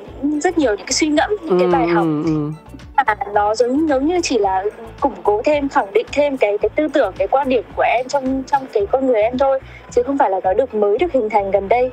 rất 0.40 0.58
nhiều 0.58 0.70
những 0.70 0.86
cái 0.86 0.92
suy 0.92 1.06
ngẫm 1.06 1.30
những 1.42 1.58
cái 1.58 1.68
bài 1.68 1.86
học. 1.86 2.04
ừ, 2.04 2.22
ừ. 2.24 2.50
À, 2.94 3.16
nó 3.34 3.54
giống 3.54 3.88
giống 3.88 4.06
như 4.06 4.20
chỉ 4.22 4.38
là 4.38 4.64
củng 5.00 5.14
cố 5.22 5.42
thêm 5.44 5.68
khẳng 5.68 5.92
định 5.92 6.06
thêm 6.12 6.36
cái 6.36 6.58
cái 6.58 6.68
tư 6.68 6.88
tưởng 6.88 7.12
cái 7.18 7.28
quan 7.28 7.48
điểm 7.48 7.64
của 7.76 7.82
em 7.82 8.08
trong 8.08 8.42
trong 8.42 8.66
cái 8.72 8.86
con 8.86 9.06
người 9.06 9.22
em 9.22 9.38
thôi. 9.38 9.60
Chứ 9.90 10.02
không 10.02 10.18
phải 10.18 10.30
là 10.30 10.40
nó 10.44 10.54
được 10.54 10.74
mới 10.74 10.98
được 10.98 11.12
hình 11.12 11.30
thành 11.30 11.50
gần 11.50 11.68
đây 11.68 11.90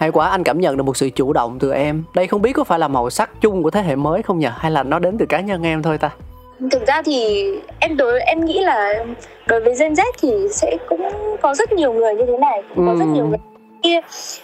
hay 0.00 0.10
quá 0.10 0.28
anh 0.28 0.44
cảm 0.44 0.60
nhận 0.60 0.76
được 0.76 0.82
một 0.82 0.96
sự 0.96 1.10
chủ 1.10 1.32
động 1.32 1.58
từ 1.58 1.72
em. 1.72 2.04
Đây 2.14 2.26
không 2.26 2.42
biết 2.42 2.52
có 2.52 2.64
phải 2.64 2.78
là 2.78 2.88
màu 2.88 3.10
sắc 3.10 3.30
chung 3.40 3.62
của 3.62 3.70
thế 3.70 3.82
hệ 3.82 3.96
mới 3.96 4.22
không 4.22 4.38
nhỉ? 4.38 4.48
Hay 4.56 4.70
là 4.70 4.82
nó 4.82 4.98
đến 4.98 5.18
từ 5.18 5.26
cá 5.26 5.40
nhân 5.40 5.62
em 5.62 5.82
thôi 5.82 5.98
ta? 5.98 6.10
Thực 6.70 6.86
ra 6.86 7.02
thì 7.02 7.46
em 7.78 7.96
đối 7.96 8.20
em 8.20 8.44
nghĩ 8.44 8.60
là 8.60 9.04
đối 9.46 9.60
với 9.60 9.74
Gen 9.78 9.92
Z 9.92 10.04
thì 10.20 10.32
sẽ 10.50 10.76
cũng 10.88 11.08
có 11.42 11.54
rất 11.54 11.72
nhiều 11.72 11.92
người 11.92 12.14
như 12.14 12.24
thế 12.26 12.36
này 12.38 12.62
cũng 12.74 12.86
có 12.86 12.96
rất 12.98 13.04
nhiều 13.04 13.26
người 13.26 13.38
kia. 13.82 14.00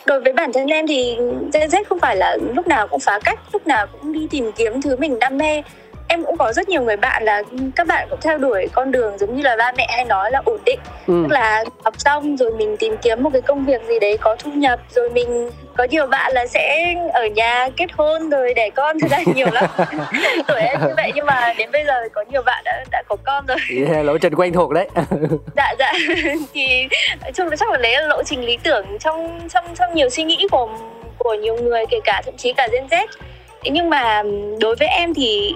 Đối 0.07 0.21
với 0.21 0.33
bản 0.33 0.53
thân 0.53 0.67
em 0.67 0.87
thì 0.87 1.17
Gen 1.53 1.69
Z 1.69 1.85
không 1.89 2.01
phải 2.01 2.17
là 2.17 2.37
lúc 2.55 2.67
nào 2.67 2.89
cũng 2.89 3.01
phá 3.01 3.19
cách 3.25 3.41
lúc 3.53 3.67
nào 3.67 3.87
cũng 3.87 4.13
đi 4.13 4.27
tìm 4.31 4.53
kiếm 4.53 4.83
thứ 4.83 4.97
mình 4.97 5.19
đam 5.19 5.39
mê 5.39 5.63
em 6.09 6.25
cũng 6.25 6.37
có 6.37 6.53
rất 6.53 6.69
nhiều 6.69 6.83
người 6.83 6.97
bạn 6.97 7.25
là 7.25 7.43
các 7.77 7.87
bạn 7.87 8.07
cũng 8.11 8.21
theo 8.23 8.39
đuổi 8.39 8.67
con 8.73 8.93
đường 8.93 9.19
giống 9.19 9.37
như 9.37 9.43
là 9.43 9.57
ba 9.57 9.73
mẹ 9.77 9.87
hay 9.91 10.05
nói 10.05 10.31
là 10.31 10.43
ổn 10.45 10.59
định. 10.67 10.79
Ừ. 11.07 11.15
tức 11.23 11.33
là 11.33 11.65
học 11.85 11.95
xong 11.99 12.37
rồi 12.37 12.51
mình 12.53 12.77
tìm 12.77 12.97
kiếm 13.03 13.23
một 13.23 13.31
cái 13.33 13.43
công 13.43 13.65
việc 13.65 13.83
gì 13.89 13.99
đấy 14.01 14.19
có 14.21 14.37
thu 14.37 14.51
nhập 14.51 14.81
rồi 14.91 15.11
mình 15.11 15.51
có 15.77 15.87
nhiều 15.91 16.07
bạn 16.07 16.33
là 16.33 16.47
sẽ 16.47 16.95
ở 17.13 17.27
nhà 17.27 17.69
kết 17.77 17.87
hôn 17.93 18.31
rồi 18.31 18.55
đẻ 18.55 18.71
con 18.71 19.01
thực 19.01 19.11
ra 19.11 19.19
nhiều 19.35 19.47
lắm. 19.53 19.65
Tuổi 20.49 20.61
em 20.61 20.81
như 20.81 20.95
vậy 20.97 21.13
nhưng 21.15 21.27
mà 21.27 21.53
đến 21.59 21.71
bây 21.73 21.85
giờ 21.85 22.09
có 22.13 22.25
nhiều 22.31 22.43
bạn 22.43 22.63
đã 22.65 22.85
đã 22.91 23.03
có 23.09 23.17
con 23.25 23.47
rồi. 23.47 23.57
Yeah, 23.89 24.05
lộ 24.05 24.19
trình 24.19 24.35
quen 24.35 24.53
thuộc 24.53 24.73
đấy. 24.73 24.89
Dạ 25.57 25.75
dạ. 25.79 25.93
Thì 26.55 26.89
chung 27.35 27.49
là 27.49 27.57
chắc 27.57 27.71
là 27.71 27.79
lấy 27.79 28.03
lộ 28.03 28.23
trình 28.23 28.45
lý 28.45 28.59
tưởng 28.63 28.87
trong 29.01 29.41
trong 29.49 29.65
trong 29.75 29.95
nhiều 29.95 30.09
suy 30.09 30.25
nghĩ 30.25 30.47
của 30.51 30.69
của 31.19 31.35
nhiều 31.35 31.57
người 31.63 31.85
kể 31.91 32.01
cả 32.05 32.23
thậm 32.25 32.37
chí 32.37 32.53
cả 32.53 32.69
Gen 32.73 32.87
Z 32.87 33.07
nhưng 33.73 33.91
mà 33.91 34.23
đối 34.61 34.77
với 34.77 34.89
em 34.89 35.15
thì 35.15 35.55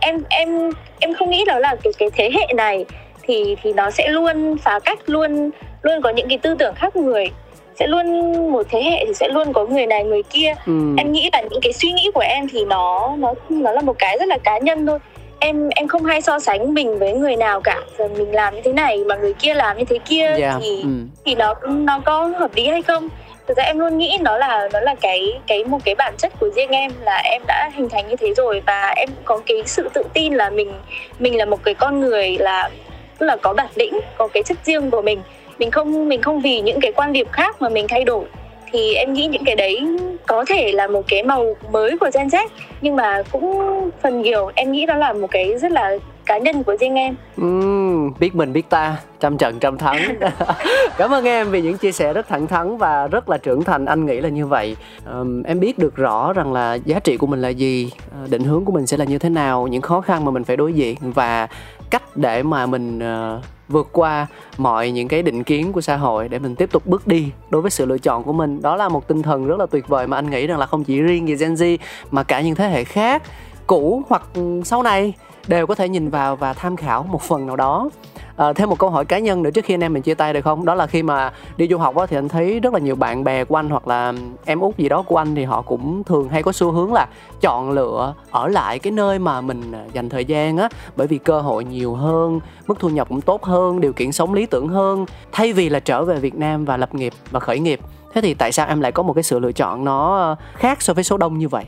em 0.00 0.22
em 0.30 0.70
em 1.00 1.14
không 1.14 1.30
nghĩ 1.30 1.44
đó 1.46 1.58
là 1.58 1.76
cái 1.82 1.92
cái 1.98 2.10
thế 2.16 2.30
hệ 2.34 2.54
này 2.54 2.84
thì 3.22 3.56
thì 3.62 3.72
nó 3.72 3.90
sẽ 3.90 4.08
luôn 4.08 4.56
phá 4.58 4.78
cách 4.78 4.98
luôn 5.06 5.50
luôn 5.82 6.02
có 6.02 6.10
những 6.10 6.28
cái 6.28 6.38
tư 6.38 6.54
tưởng 6.58 6.74
khác 6.74 6.96
người 6.96 7.30
sẽ 7.78 7.86
luôn 7.86 8.06
một 8.52 8.66
thế 8.70 8.82
hệ 8.82 9.04
thì 9.06 9.14
sẽ 9.14 9.28
luôn 9.28 9.52
có 9.52 9.66
người 9.66 9.86
này 9.86 10.04
người 10.04 10.22
kia 10.22 10.54
ừ. 10.66 10.94
em 10.98 11.12
nghĩ 11.12 11.30
là 11.32 11.42
những 11.50 11.60
cái 11.62 11.72
suy 11.72 11.92
nghĩ 11.92 12.10
của 12.14 12.20
em 12.20 12.48
thì 12.48 12.64
nó 12.64 13.16
nó 13.18 13.34
nó 13.48 13.72
là 13.72 13.80
một 13.80 13.98
cái 13.98 14.16
rất 14.18 14.28
là 14.28 14.38
cá 14.44 14.58
nhân 14.58 14.86
thôi 14.86 14.98
em 15.40 15.68
em 15.68 15.88
không 15.88 16.04
hay 16.04 16.22
so 16.22 16.38
sánh 16.38 16.74
mình 16.74 16.98
với 16.98 17.12
người 17.12 17.36
nào 17.36 17.60
cả 17.60 17.80
rồi 17.98 18.08
mình 18.08 18.34
làm 18.34 18.54
như 18.54 18.60
thế 18.64 18.72
này 18.72 18.98
mà 18.98 19.16
người 19.16 19.32
kia 19.32 19.54
làm 19.54 19.78
như 19.78 19.84
thế 19.84 19.98
kia 19.98 20.26
yeah. 20.26 20.54
thì 20.60 20.82
ừ. 20.82 20.88
thì 21.24 21.34
nó 21.34 21.54
nó 21.64 21.98
có 21.98 22.24
hợp 22.38 22.50
lý 22.54 22.66
hay 22.66 22.82
không 22.82 23.08
thực 23.46 23.56
ra 23.56 23.64
em 23.64 23.78
luôn 23.78 23.98
nghĩ 23.98 24.18
nó 24.20 24.38
là 24.38 24.68
nó 24.72 24.80
là 24.80 24.94
cái 25.00 25.40
cái 25.46 25.64
một 25.64 25.78
cái 25.84 25.94
bản 25.94 26.14
chất 26.18 26.32
của 26.40 26.48
riêng 26.56 26.70
em, 26.70 26.90
là 27.00 27.22
em 27.24 27.42
đã 27.46 27.70
hình 27.74 27.88
thành 27.88 28.08
như 28.08 28.16
thế 28.16 28.34
rồi 28.34 28.62
và 28.66 28.92
em 28.96 29.08
có 29.24 29.40
cái 29.46 29.62
sự 29.66 29.88
tự 29.94 30.02
tin 30.14 30.34
là 30.34 30.50
mình 30.50 30.72
mình 31.18 31.38
là 31.38 31.44
một 31.44 31.64
cái 31.64 31.74
con 31.74 32.00
người 32.00 32.36
là, 32.38 32.70
tức 33.18 33.26
là 33.26 33.36
có 33.36 33.52
bản 33.52 33.68
lĩnh, 33.74 34.00
có 34.16 34.28
cái 34.28 34.42
chất 34.42 34.56
riêng 34.64 34.90
của 34.90 35.02
mình. 35.02 35.22
Mình 35.58 35.70
không 35.70 36.08
mình 36.08 36.22
không 36.22 36.40
vì 36.40 36.60
những 36.60 36.80
cái 36.80 36.92
quan 36.92 37.12
điểm 37.12 37.26
khác 37.32 37.62
mà 37.62 37.68
mình 37.68 37.86
thay 37.88 38.04
đổi. 38.04 38.24
Thì 38.72 38.94
em 38.94 39.12
nghĩ 39.12 39.26
những 39.26 39.44
cái 39.44 39.56
đấy 39.56 39.80
có 40.26 40.44
thể 40.48 40.72
là 40.72 40.86
một 40.86 41.02
cái 41.08 41.22
màu 41.22 41.56
mới 41.70 41.98
của 41.98 42.10
Gen 42.14 42.28
Z, 42.28 42.48
nhưng 42.80 42.96
mà 42.96 43.22
cũng 43.32 43.90
phần 44.02 44.22
nhiều 44.22 44.50
em 44.54 44.72
nghĩ 44.72 44.86
đó 44.86 44.96
là 44.96 45.12
một 45.12 45.28
cái 45.30 45.58
rất 45.58 45.72
là 45.72 45.98
cá 46.26 46.38
nhân 46.38 46.64
của 46.64 46.76
riêng 46.80 46.94
em. 46.94 47.16
Uhm, 47.40 48.12
biết 48.18 48.34
mình 48.34 48.52
biết 48.52 48.70
ta 48.70 48.96
trăm 49.20 49.38
trận 49.38 49.58
trăm 49.60 49.78
thắng. 49.78 49.98
Cảm 50.96 51.10
ơn 51.10 51.24
em 51.24 51.50
vì 51.50 51.62
những 51.62 51.78
chia 51.78 51.92
sẻ 51.92 52.12
rất 52.12 52.28
thẳng 52.28 52.46
thắn 52.46 52.76
và 52.76 53.06
rất 53.06 53.28
là 53.28 53.38
trưởng 53.38 53.64
thành 53.64 53.84
anh 53.84 54.06
nghĩ 54.06 54.20
là 54.20 54.28
như 54.28 54.46
vậy. 54.46 54.76
Um, 55.12 55.42
em 55.42 55.60
biết 55.60 55.78
được 55.78 55.96
rõ 55.96 56.32
rằng 56.32 56.52
là 56.52 56.74
giá 56.74 57.00
trị 57.00 57.16
của 57.16 57.26
mình 57.26 57.42
là 57.42 57.48
gì 57.48 57.90
ờ, 58.12 58.26
định 58.30 58.44
hướng 58.44 58.64
của 58.64 58.72
mình 58.72 58.86
sẽ 58.86 58.96
là 58.96 59.04
như 59.04 59.18
thế 59.18 59.28
nào 59.28 59.66
những 59.66 59.82
khó 59.82 60.00
khăn 60.00 60.24
mà 60.24 60.30
mình 60.30 60.44
phải 60.44 60.56
đối 60.56 60.72
diện 60.72 60.96
và 61.00 61.48
cách 61.90 62.16
để 62.16 62.42
mà 62.42 62.66
mình 62.66 62.98
uh, 62.98 63.44
vượt 63.68 63.88
qua 63.92 64.26
mọi 64.58 64.90
những 64.90 65.08
cái 65.08 65.22
định 65.22 65.44
kiến 65.44 65.72
của 65.72 65.80
xã 65.80 65.96
hội 65.96 66.28
để 66.28 66.38
mình 66.38 66.54
tiếp 66.54 66.72
tục 66.72 66.86
bước 66.86 67.06
đi 67.06 67.28
đối 67.50 67.62
với 67.62 67.70
sự 67.70 67.86
lựa 67.86 67.98
chọn 67.98 68.22
của 68.22 68.32
mình. 68.32 68.62
Đó 68.62 68.76
là 68.76 68.88
một 68.88 69.08
tinh 69.08 69.22
thần 69.22 69.46
rất 69.46 69.58
là 69.58 69.66
tuyệt 69.66 69.88
vời 69.88 70.06
mà 70.06 70.18
anh 70.18 70.30
nghĩ 70.30 70.46
rằng 70.46 70.58
là 70.58 70.66
không 70.66 70.84
chỉ 70.84 71.00
riêng 71.00 71.26
về 71.26 71.34
Gen 71.34 71.54
Z 71.54 71.78
mà 72.10 72.22
cả 72.22 72.40
những 72.40 72.54
thế 72.54 72.68
hệ 72.68 72.84
khác 72.84 73.22
cũ 73.66 74.02
hoặc 74.08 74.22
sau 74.64 74.82
này 74.82 75.14
đều 75.48 75.66
có 75.66 75.74
thể 75.74 75.88
nhìn 75.88 76.10
vào 76.10 76.36
và 76.36 76.52
tham 76.52 76.76
khảo 76.76 77.02
một 77.02 77.22
phần 77.22 77.46
nào 77.46 77.56
đó. 77.56 77.90
À, 78.36 78.52
thêm 78.52 78.68
một 78.68 78.78
câu 78.78 78.90
hỏi 78.90 79.04
cá 79.04 79.18
nhân 79.18 79.42
nữa 79.42 79.50
trước 79.50 79.64
khi 79.64 79.74
anh 79.74 79.84
em 79.84 79.92
mình 79.92 80.02
chia 80.02 80.14
tay 80.14 80.32
được 80.32 80.40
không? 80.40 80.64
Đó 80.64 80.74
là 80.74 80.86
khi 80.86 81.02
mà 81.02 81.32
đi 81.56 81.68
du 81.70 81.78
học 81.78 81.96
á, 81.96 82.06
thì 82.06 82.16
anh 82.16 82.28
thấy 82.28 82.60
rất 82.60 82.72
là 82.72 82.78
nhiều 82.78 82.96
bạn 82.96 83.24
bè 83.24 83.44
của 83.44 83.56
anh 83.56 83.70
hoặc 83.70 83.88
là 83.88 84.12
em 84.44 84.60
út 84.60 84.76
gì 84.76 84.88
đó 84.88 85.02
của 85.02 85.16
anh 85.16 85.34
thì 85.34 85.44
họ 85.44 85.62
cũng 85.62 86.04
thường 86.04 86.28
hay 86.28 86.42
có 86.42 86.52
xu 86.52 86.70
hướng 86.70 86.92
là 86.92 87.06
chọn 87.40 87.70
lựa 87.70 88.14
ở 88.30 88.48
lại 88.48 88.78
cái 88.78 88.90
nơi 88.90 89.18
mà 89.18 89.40
mình 89.40 89.72
à, 89.72 89.84
dành 89.92 90.08
thời 90.08 90.24
gian 90.24 90.56
á. 90.56 90.68
Bởi 90.96 91.06
vì 91.06 91.18
cơ 91.18 91.40
hội 91.40 91.64
nhiều 91.64 91.94
hơn 91.94 92.40
mức 92.66 92.78
thu 92.80 92.88
nhập 92.88 93.08
cũng 93.08 93.20
tốt 93.20 93.44
hơn 93.44 93.80
điều 93.80 93.92
kiện 93.92 94.12
sống 94.12 94.34
lý 94.34 94.46
tưởng 94.46 94.68
hơn. 94.68 95.06
Thay 95.32 95.52
vì 95.52 95.68
là 95.68 95.80
trở 95.80 96.04
về 96.04 96.16
việt 96.16 96.34
nam 96.34 96.64
và 96.64 96.76
lập 96.76 96.94
nghiệp 96.94 97.12
và 97.30 97.40
khởi 97.40 97.58
nghiệp 97.58 97.80
thế 98.14 98.20
thì 98.20 98.34
tại 98.34 98.52
sao 98.52 98.66
em 98.66 98.80
lại 98.80 98.92
có 98.92 99.02
một 99.02 99.12
cái 99.12 99.22
sự 99.22 99.38
lựa 99.38 99.52
chọn 99.52 99.84
nó 99.84 100.16
ờ, 100.16 100.36
khác 100.54 100.82
so 100.82 100.94
với 100.94 101.04
số 101.04 101.16
đông 101.16 101.38
như 101.38 101.48
vậy? 101.48 101.64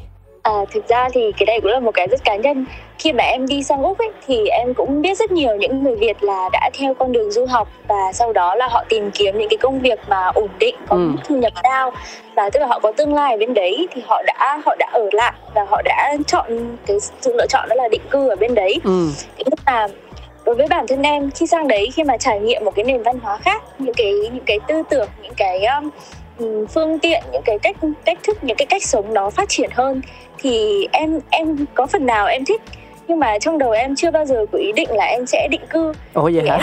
À, 0.47 0.65
thực 0.71 0.89
ra 0.89 1.09
thì 1.13 1.33
cái 1.37 1.47
này 1.47 1.61
cũng 1.61 1.71
là 1.71 1.81
một 1.81 1.91
cái 1.95 2.09
rất 2.11 2.25
cá 2.25 2.37
nhân 2.37 2.65
khi 2.99 3.13
mà 3.13 3.25
em 3.25 3.47
đi 3.47 3.63
sang 3.63 3.83
úc 3.83 3.99
ấy 3.99 4.11
thì 4.27 4.47
em 4.47 4.75
cũng 4.75 5.03
biết 5.03 5.19
rất 5.19 5.31
nhiều 5.31 5.57
những 5.57 5.83
người 5.83 5.97
việt 5.97 6.23
là 6.23 6.49
đã 6.53 6.71
theo 6.75 6.95
con 6.95 7.13
đường 7.13 7.31
du 7.31 7.47
học 7.47 7.69
và 7.89 8.13
sau 8.13 8.33
đó 8.33 8.55
là 8.55 8.69
họ 8.69 8.85
tìm 8.89 9.11
kiếm 9.11 9.39
những 9.39 9.49
cái 9.49 9.57
công 9.57 9.81
việc 9.81 9.99
mà 10.09 10.27
ổn 10.27 10.49
định 10.59 10.77
có 10.89 10.97
ừ. 10.97 11.11
thu 11.25 11.37
nhập 11.37 11.53
cao 11.63 11.93
và 12.37 12.51
tức 12.51 12.61
là 12.61 12.67
họ 12.67 12.79
có 12.79 12.93
tương 12.97 13.15
lai 13.15 13.33
ở 13.33 13.39
bên 13.39 13.55
đấy 13.55 13.89
thì 13.93 14.03
họ 14.07 14.23
đã 14.27 14.61
họ 14.65 14.77
đã 14.79 14.91
ở 14.93 15.09
lại 15.13 15.33
và 15.55 15.67
họ 15.71 15.83
đã 15.85 16.17
chọn 16.27 16.77
cái 16.87 16.97
sự 17.21 17.37
lựa 17.37 17.47
chọn 17.47 17.69
đó 17.69 17.75
là 17.75 17.89
định 17.89 18.03
cư 18.11 18.29
ở 18.29 18.37
bên 18.37 18.55
đấy 18.55 18.81
ừ. 18.85 19.09
nhưng 19.39 19.49
mà 19.67 19.87
đối 20.45 20.55
với 20.55 20.67
bản 20.69 20.87
thân 20.87 21.03
em 21.03 21.31
khi 21.31 21.47
sang 21.47 21.69
đấy 21.69 21.89
khi 21.95 22.05
mà 22.05 22.17
trải 22.17 22.41
nghiệm 22.41 22.65
một 22.65 22.75
cái 22.75 22.85
nền 22.85 23.03
văn 23.03 23.19
hóa 23.19 23.37
khác 23.37 23.63
những 23.79 23.95
cái 23.95 24.13
những 24.33 24.45
cái 24.47 24.59
tư 24.69 24.83
tưởng 24.91 25.09
những 25.23 25.35
cái 25.37 25.65
um, 25.65 25.91
phương 26.75 26.99
tiện 26.99 27.23
những 27.33 27.43
cái 27.45 27.59
cách 27.59 27.77
cách 28.05 28.19
thức 28.23 28.45
những 28.45 28.57
cái 28.57 28.67
cách 28.67 28.83
sống 28.83 29.15
nó 29.15 29.31
phát 29.31 29.49
triển 29.49 29.71
hơn 29.73 30.01
thì 30.39 30.87
em 30.93 31.21
em 31.31 31.67
có 31.75 31.87
phần 31.87 32.07
nào 32.07 32.27
em 32.27 32.45
thích. 32.45 32.63
Nhưng 33.09 33.19
mà 33.19 33.39
trong 33.39 33.59
đầu 33.59 33.71
em 33.71 33.97
chưa 33.97 34.11
bao 34.11 34.25
giờ 34.25 34.47
có 34.53 34.59
ý 34.59 34.73
định 34.73 34.89
là 34.91 35.05
em 35.05 35.27
sẽ 35.27 35.49
định 35.51 35.61
cư. 35.71 35.93
Ồ 36.13 36.31
vậy 36.35 36.49
hả? 36.49 36.59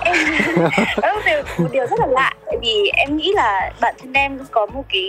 em, 0.00 0.16
đó 1.02 1.20
là 1.26 1.42
một 1.58 1.68
điều 1.72 1.86
rất 1.86 2.00
là 2.00 2.06
lạ. 2.06 2.32
Tại 2.46 2.56
vì 2.62 2.90
em 2.94 3.16
nghĩ 3.16 3.32
là 3.34 3.72
bản 3.80 3.94
thân 4.02 4.12
em 4.12 4.38
có 4.50 4.66
một 4.66 4.82
cái 4.88 5.08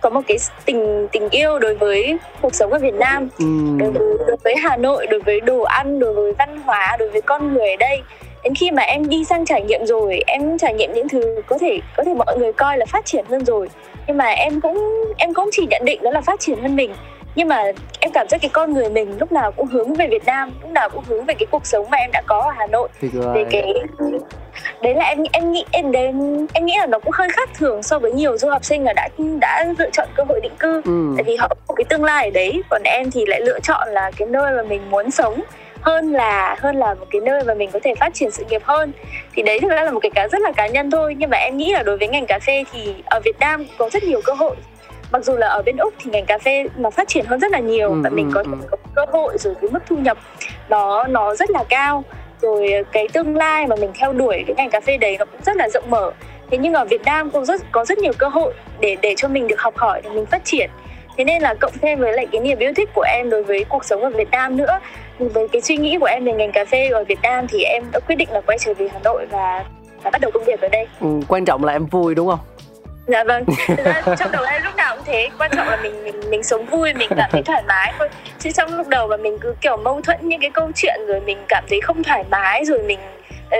có 0.00 0.10
một 0.10 0.20
cái 0.28 0.36
tình 0.64 1.08
tình 1.12 1.28
yêu 1.30 1.58
đối 1.58 1.74
với 1.74 2.18
cuộc 2.40 2.54
sống 2.54 2.72
ở 2.72 2.78
Việt 2.78 2.94
Nam. 2.94 3.28
Ừ. 3.38 3.44
đối, 3.78 3.90
với, 3.90 4.02
đối 4.26 4.36
với 4.44 4.56
Hà 4.56 4.76
Nội 4.76 5.06
đối 5.06 5.20
với 5.20 5.40
đồ 5.40 5.62
ăn 5.62 5.98
đối 5.98 6.14
với 6.14 6.32
văn 6.38 6.62
hóa 6.64 6.96
đối 6.98 7.08
với 7.08 7.22
con 7.22 7.54
người 7.54 7.70
ở 7.70 7.76
đây 7.76 8.02
đến 8.44 8.54
khi 8.54 8.70
mà 8.70 8.82
em 8.82 9.08
đi 9.08 9.24
sang 9.24 9.44
trải 9.44 9.62
nghiệm 9.62 9.86
rồi 9.86 10.22
em 10.26 10.58
trải 10.58 10.74
nghiệm 10.74 10.92
những 10.92 11.08
thứ 11.08 11.42
có 11.46 11.58
thể 11.58 11.80
có 11.96 12.04
thể 12.04 12.14
mọi 12.14 12.38
người 12.38 12.52
coi 12.52 12.78
là 12.78 12.86
phát 12.86 13.04
triển 13.04 13.24
hơn 13.28 13.44
rồi. 13.44 13.68
Nhưng 14.06 14.16
mà 14.16 14.26
em 14.26 14.60
cũng 14.60 15.04
em 15.18 15.34
cũng 15.34 15.48
chỉ 15.52 15.66
nhận 15.70 15.82
định 15.84 16.02
đó 16.02 16.10
là 16.10 16.20
phát 16.20 16.40
triển 16.40 16.62
hơn 16.62 16.76
mình. 16.76 16.94
Nhưng 17.34 17.48
mà 17.48 17.64
em 18.00 18.10
cảm 18.14 18.28
giác 18.28 18.40
cái 18.40 18.50
con 18.52 18.74
người 18.74 18.88
mình 18.90 19.18
lúc 19.18 19.32
nào 19.32 19.52
cũng 19.52 19.66
hướng 19.66 19.94
về 19.94 20.06
Việt 20.06 20.24
Nam 20.24 20.50
lúc 20.62 20.70
nào 20.70 20.88
cũng 20.90 21.04
hướng 21.06 21.24
về 21.24 21.34
cái 21.34 21.46
cuộc 21.50 21.66
sống 21.66 21.90
mà 21.90 21.98
em 21.98 22.10
đã 22.12 22.22
có 22.26 22.40
ở 22.40 22.50
Hà 22.58 22.66
Nội. 22.66 22.88
Về 23.34 23.44
cái 23.50 23.74
đấy 24.82 24.94
là 24.94 25.04
em 25.04 25.18
em 25.32 25.52
nghĩ 25.52 25.64
em 25.70 25.92
đến 25.92 26.46
em 26.52 26.66
nghĩ 26.66 26.74
là 26.78 26.86
nó 26.86 26.98
cũng 26.98 27.12
hơi 27.12 27.28
khác 27.28 27.50
thường 27.58 27.82
so 27.82 27.98
với 27.98 28.12
nhiều 28.12 28.38
du 28.38 28.48
học 28.48 28.64
sinh 28.64 28.84
là 28.84 28.92
đã 28.92 29.08
đã 29.40 29.66
lựa 29.78 29.90
chọn 29.92 30.08
cơ 30.14 30.24
hội 30.28 30.40
định 30.42 30.56
cư. 30.58 30.82
Ừ. 30.84 31.14
tại 31.16 31.24
vì 31.24 31.36
họ 31.36 31.48
có 31.66 31.74
cái 31.74 31.84
tương 31.84 32.04
lai 32.04 32.24
ở 32.24 32.30
đấy 32.30 32.62
còn 32.70 32.82
em 32.84 33.10
thì 33.10 33.24
lại 33.26 33.40
lựa 33.40 33.60
chọn 33.60 33.88
là 33.88 34.10
cái 34.16 34.28
nơi 34.28 34.52
mà 34.56 34.62
mình 34.62 34.90
muốn 34.90 35.10
sống 35.10 35.40
hơn 35.82 36.12
là 36.12 36.56
hơn 36.58 36.76
là 36.76 36.94
một 36.94 37.06
cái 37.10 37.20
nơi 37.20 37.44
mà 37.44 37.54
mình 37.54 37.70
có 37.72 37.78
thể 37.82 37.94
phát 37.94 38.14
triển 38.14 38.30
sự 38.30 38.44
nghiệp 38.50 38.62
hơn. 38.64 38.92
Thì 39.34 39.42
đấy 39.42 39.60
thực 39.60 39.70
ra 39.70 39.84
là 39.84 39.90
một 39.90 40.00
cái 40.00 40.10
cá 40.10 40.28
rất 40.28 40.40
là 40.40 40.52
cá 40.52 40.66
nhân 40.66 40.90
thôi. 40.90 41.14
Nhưng 41.18 41.30
mà 41.30 41.36
em 41.36 41.56
nghĩ 41.56 41.72
là 41.72 41.82
đối 41.82 41.96
với 41.96 42.08
ngành 42.08 42.26
cà 42.26 42.38
phê 42.38 42.64
thì 42.72 42.94
ở 43.04 43.20
Việt 43.24 43.38
Nam 43.40 43.66
có 43.78 43.90
rất 43.92 44.04
nhiều 44.04 44.20
cơ 44.24 44.32
hội. 44.32 44.56
Mặc 45.12 45.24
dù 45.24 45.36
là 45.36 45.46
ở 45.46 45.62
bên 45.62 45.76
úc 45.76 45.94
thì 45.98 46.10
ngành 46.10 46.26
cà 46.26 46.38
phê 46.38 46.66
nó 46.76 46.90
phát 46.90 47.08
triển 47.08 47.24
hơn 47.26 47.40
rất 47.40 47.52
là 47.52 47.58
nhiều 47.58 47.88
ừ, 47.88 48.00
và 48.04 48.10
mình 48.10 48.30
ừ, 48.30 48.32
có, 48.34 48.40
ừ. 48.40 48.58
có 48.70 48.76
cơ 48.94 49.04
hội 49.12 49.38
rồi 49.38 49.54
cái 49.60 49.70
mức 49.70 49.82
thu 49.86 49.96
nhập 49.96 50.18
nó 50.68 51.04
nó 51.04 51.34
rất 51.34 51.50
là 51.50 51.64
cao. 51.68 52.04
Rồi 52.40 52.72
cái 52.92 53.08
tương 53.12 53.36
lai 53.36 53.66
mà 53.66 53.76
mình 53.76 53.90
theo 53.94 54.12
đuổi 54.12 54.44
cái 54.46 54.54
ngành 54.56 54.70
cà 54.70 54.80
phê 54.80 54.96
đấy 54.96 55.16
nó 55.18 55.24
cũng 55.24 55.40
rất 55.42 55.56
là 55.56 55.68
rộng 55.68 55.90
mở. 55.90 56.10
Thế 56.50 56.58
nhưng 56.58 56.74
ở 56.74 56.84
Việt 56.84 57.02
Nam 57.04 57.30
cũng 57.30 57.44
rất 57.44 57.62
có 57.72 57.84
rất 57.84 57.98
nhiều 57.98 58.12
cơ 58.18 58.28
hội 58.28 58.52
để 58.80 58.96
để 59.02 59.14
cho 59.16 59.28
mình 59.28 59.46
được 59.48 59.60
học 59.60 59.76
hỏi 59.76 60.00
để 60.04 60.10
mình 60.10 60.26
phát 60.26 60.44
triển. 60.44 60.70
Thế 61.16 61.24
nên 61.24 61.42
là 61.42 61.54
cộng 61.54 61.72
thêm 61.82 61.98
với 61.98 62.12
lại 62.12 62.26
cái 62.32 62.40
niềm 62.40 62.58
yêu 62.58 62.72
thích 62.76 62.90
của 62.94 63.04
em 63.08 63.30
đối 63.30 63.42
với 63.42 63.64
cuộc 63.68 63.84
sống 63.84 64.02
ở 64.02 64.10
Việt 64.10 64.30
Nam 64.30 64.56
nữa 64.56 64.78
với 65.28 65.48
cái 65.48 65.62
suy 65.62 65.76
nghĩ 65.76 65.98
của 66.00 66.06
em 66.06 66.24
về 66.24 66.32
ngành 66.32 66.52
cà 66.52 66.64
phê 66.64 66.88
ở 66.88 67.04
Việt 67.04 67.18
Nam 67.22 67.46
thì 67.48 67.62
em 67.62 67.82
đã 67.92 68.00
quyết 68.00 68.16
định 68.16 68.28
là 68.32 68.40
quay 68.40 68.58
trở 68.58 68.74
về 68.74 68.88
Hà 68.92 68.98
Nội 69.04 69.26
và 69.30 69.64
và 70.02 70.10
bắt 70.10 70.20
đầu 70.20 70.30
công 70.34 70.44
việc 70.44 70.60
ở 70.60 70.68
đây. 70.68 70.86
Ừ, 71.00 71.08
quan 71.28 71.44
trọng 71.44 71.64
là 71.64 71.72
em 71.72 71.86
vui 71.86 72.14
đúng 72.14 72.28
không? 72.28 72.38
Dạ 73.06 73.24
vâng. 73.24 73.44
Trong 74.18 74.32
đầu 74.32 74.44
em 74.44 74.62
lúc 74.64 74.76
nào 74.76 74.96
cũng 74.96 75.04
thế. 75.06 75.28
Quan 75.38 75.50
trọng 75.56 75.68
là 75.68 75.78
mình 75.82 76.04
mình 76.04 76.20
mình 76.30 76.42
sống 76.42 76.66
vui 76.66 76.94
mình 76.94 77.10
cảm 77.16 77.30
thấy 77.32 77.42
thoải 77.42 77.62
mái 77.68 77.92
thôi. 77.98 78.08
Chứ 78.38 78.50
trong 78.50 78.76
lúc 78.76 78.88
đầu 78.88 79.08
mà 79.08 79.16
mình 79.16 79.38
cứ 79.40 79.54
kiểu 79.60 79.76
mâu 79.76 80.00
thuẫn 80.00 80.28
những 80.28 80.40
cái 80.40 80.50
câu 80.50 80.70
chuyện 80.74 81.00
rồi 81.06 81.20
mình 81.20 81.38
cảm 81.48 81.64
thấy 81.68 81.80
không 81.80 82.02
thoải 82.02 82.24
mái 82.30 82.64
rồi 82.64 82.78
mình 82.82 82.98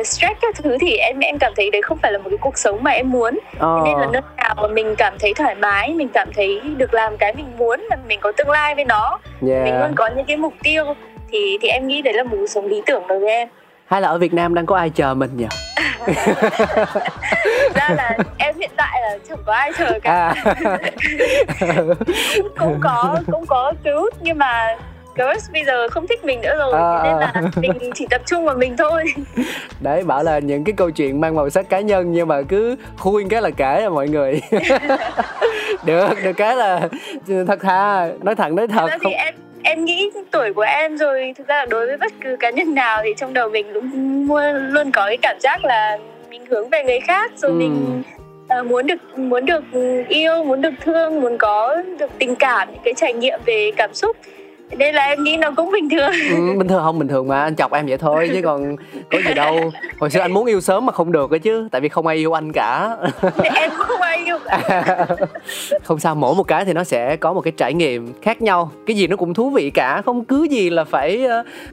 uh, 0.00 0.06
stress 0.06 0.40
các 0.42 0.54
thứ 0.56 0.76
thì 0.80 0.96
em 0.96 1.18
em 1.18 1.38
cảm 1.38 1.52
thấy 1.56 1.70
đấy 1.70 1.82
không 1.82 1.98
phải 2.02 2.12
là 2.12 2.18
một 2.18 2.30
cái 2.30 2.38
cuộc 2.38 2.58
sống 2.58 2.78
mà 2.82 2.90
em 2.90 3.10
muốn. 3.10 3.38
Ờ. 3.58 3.82
Thế 3.84 3.90
nên 3.90 4.00
là 4.00 4.06
nơi 4.12 4.22
nào 4.36 4.54
mà 4.56 4.68
mình 4.68 4.94
cảm 4.96 5.18
thấy 5.18 5.34
thoải 5.34 5.54
mái 5.54 5.92
mình 5.92 6.08
cảm 6.08 6.32
thấy 6.32 6.60
được 6.76 6.94
làm 6.94 7.16
cái 7.16 7.32
mình 7.32 7.56
muốn 7.56 7.80
là 7.80 7.96
mình 8.08 8.20
có 8.20 8.32
tương 8.32 8.50
lai 8.50 8.74
với 8.74 8.84
nó. 8.84 9.18
Yeah. 9.48 9.64
mình 9.64 9.80
luôn 9.80 9.92
có 9.94 10.10
những 10.16 10.26
cái 10.26 10.36
mục 10.36 10.54
tiêu 10.62 10.94
thì 11.32 11.58
thì 11.60 11.68
em 11.68 11.86
nghĩ 11.86 12.02
đấy 12.02 12.14
là 12.14 12.22
một 12.22 12.36
cuộc 12.40 12.46
sống 12.46 12.66
lý 12.66 12.82
tưởng 12.86 13.02
đối 13.08 13.18
với 13.18 13.30
em. 13.30 13.48
Hay 13.86 14.00
là 14.00 14.08
ở 14.08 14.18
Việt 14.18 14.34
Nam 14.34 14.54
đang 14.54 14.66
có 14.66 14.76
ai 14.76 14.90
chờ 14.90 15.14
mình 15.14 15.30
nhỉ? 15.36 15.46
ra 17.74 17.88
là 17.88 18.18
em 18.38 18.54
hiện 18.58 18.70
tại 18.76 19.00
là 19.02 19.18
chẳng 19.28 19.38
có 19.46 19.52
ai 19.52 19.72
chờ 19.78 19.98
cả. 20.02 20.34
À. 20.34 20.44
cũng, 22.58 22.78
có 22.80 23.16
cũng 23.32 23.46
có 23.46 23.72
cứu 23.84 24.10
nhưng 24.20 24.38
mà 24.38 24.76
girls 25.16 25.50
bây 25.52 25.64
giờ 25.64 25.88
không 25.88 26.06
thích 26.06 26.24
mình 26.24 26.40
nữa 26.40 26.56
rồi 26.58 26.72
à, 26.72 27.02
nên 27.04 27.16
là 27.16 27.32
mình 27.56 27.90
chỉ 27.94 28.06
tập 28.10 28.20
trung 28.26 28.44
vào 28.44 28.56
mình 28.56 28.76
thôi. 28.76 29.04
Đấy 29.80 30.02
bảo 30.02 30.22
là 30.22 30.38
những 30.38 30.64
cái 30.64 30.72
câu 30.72 30.90
chuyện 30.90 31.20
mang 31.20 31.34
màu 31.34 31.50
sắc 31.50 31.68
cá 31.68 31.80
nhân 31.80 32.12
nhưng 32.12 32.28
mà 32.28 32.42
cứ 32.42 32.76
khui 32.98 33.26
cái 33.30 33.42
là 33.42 33.50
kể 33.50 33.88
mọi 33.88 34.08
người. 34.08 34.40
Được 35.84 36.08
được 36.24 36.32
cái 36.32 36.56
là 36.56 36.88
thật 37.46 37.60
thà 37.62 38.08
nói 38.20 38.34
thẳng 38.34 38.56
nói 38.56 38.66
thật. 38.68 38.90
Không... 38.90 39.00
thì 39.04 39.10
em 39.10 39.34
em 39.62 39.84
nghĩ 39.84 40.10
tuổi 40.30 40.52
của 40.52 40.62
em 40.62 40.96
rồi 40.96 41.34
thực 41.38 41.48
ra 41.48 41.56
là 41.56 41.66
đối 41.66 41.86
với 41.86 41.96
bất 41.96 42.12
cứ 42.20 42.36
cá 42.40 42.50
nhân 42.50 42.74
nào 42.74 43.00
thì 43.04 43.14
trong 43.16 43.34
đầu 43.34 43.48
mình 43.48 43.72
luôn 43.72 43.90
luôn 44.70 44.90
có 44.92 45.06
cái 45.06 45.16
cảm 45.22 45.36
giác 45.40 45.64
là 45.64 45.98
mình 46.30 46.46
hướng 46.46 46.68
về 46.68 46.84
người 46.84 47.00
khác 47.00 47.32
rồi 47.36 47.50
ừ. 47.50 47.54
mình 47.54 48.02
uh, 48.60 48.66
muốn 48.66 48.86
được 48.86 49.18
muốn 49.18 49.46
được 49.46 49.64
yêu 50.08 50.44
muốn 50.44 50.60
được 50.60 50.74
thương 50.80 51.20
muốn 51.20 51.38
có 51.38 51.82
được 51.98 52.10
tình 52.18 52.36
cảm 52.36 52.68
những 52.72 52.82
cái 52.84 52.94
trải 52.96 53.12
nghiệm 53.12 53.40
về 53.46 53.70
cảm 53.76 53.94
xúc 53.94 54.16
nên 54.78 54.94
là 54.94 55.04
em 55.04 55.24
nghĩ 55.24 55.36
nó 55.36 55.50
cũng 55.56 55.70
bình 55.72 55.88
thường. 55.88 56.12
Ừ, 56.30 56.58
bình 56.58 56.68
thường 56.68 56.82
không 56.82 56.98
bình 56.98 57.08
thường 57.08 57.28
mà 57.28 57.42
anh 57.42 57.56
chọc 57.56 57.72
em 57.72 57.86
vậy 57.86 57.98
thôi 57.98 58.30
chứ 58.32 58.40
còn 58.44 58.76
có 59.10 59.18
gì 59.28 59.34
đâu. 59.34 59.72
Hồi 60.00 60.10
xưa 60.10 60.20
anh 60.20 60.32
muốn 60.32 60.46
yêu 60.46 60.60
sớm 60.60 60.86
mà 60.86 60.92
không 60.92 61.12
được 61.12 61.30
ấy 61.30 61.38
chứ 61.38 61.68
tại 61.70 61.80
vì 61.80 61.88
không 61.88 62.06
ai 62.06 62.16
yêu 62.16 62.32
anh 62.32 62.52
cả. 62.52 62.96
Em 63.54 63.70
cũng 63.76 63.86
không 63.86 64.00
ai 64.00 64.24
yêu 64.24 64.38
cả. 64.44 65.06
không 65.84 65.98
sao 65.98 66.14
mỗi 66.14 66.34
một 66.34 66.42
cái 66.42 66.64
thì 66.64 66.72
nó 66.72 66.84
sẽ 66.84 67.16
có 67.16 67.32
một 67.32 67.40
cái 67.40 67.52
trải 67.56 67.74
nghiệm 67.74 68.12
khác 68.22 68.42
nhau. 68.42 68.70
Cái 68.86 68.96
gì 68.96 69.06
nó 69.06 69.16
cũng 69.16 69.34
thú 69.34 69.50
vị 69.50 69.70
cả 69.70 70.02
không 70.02 70.24
cứ 70.24 70.46
gì 70.50 70.70
là 70.70 70.84
phải 70.84 71.26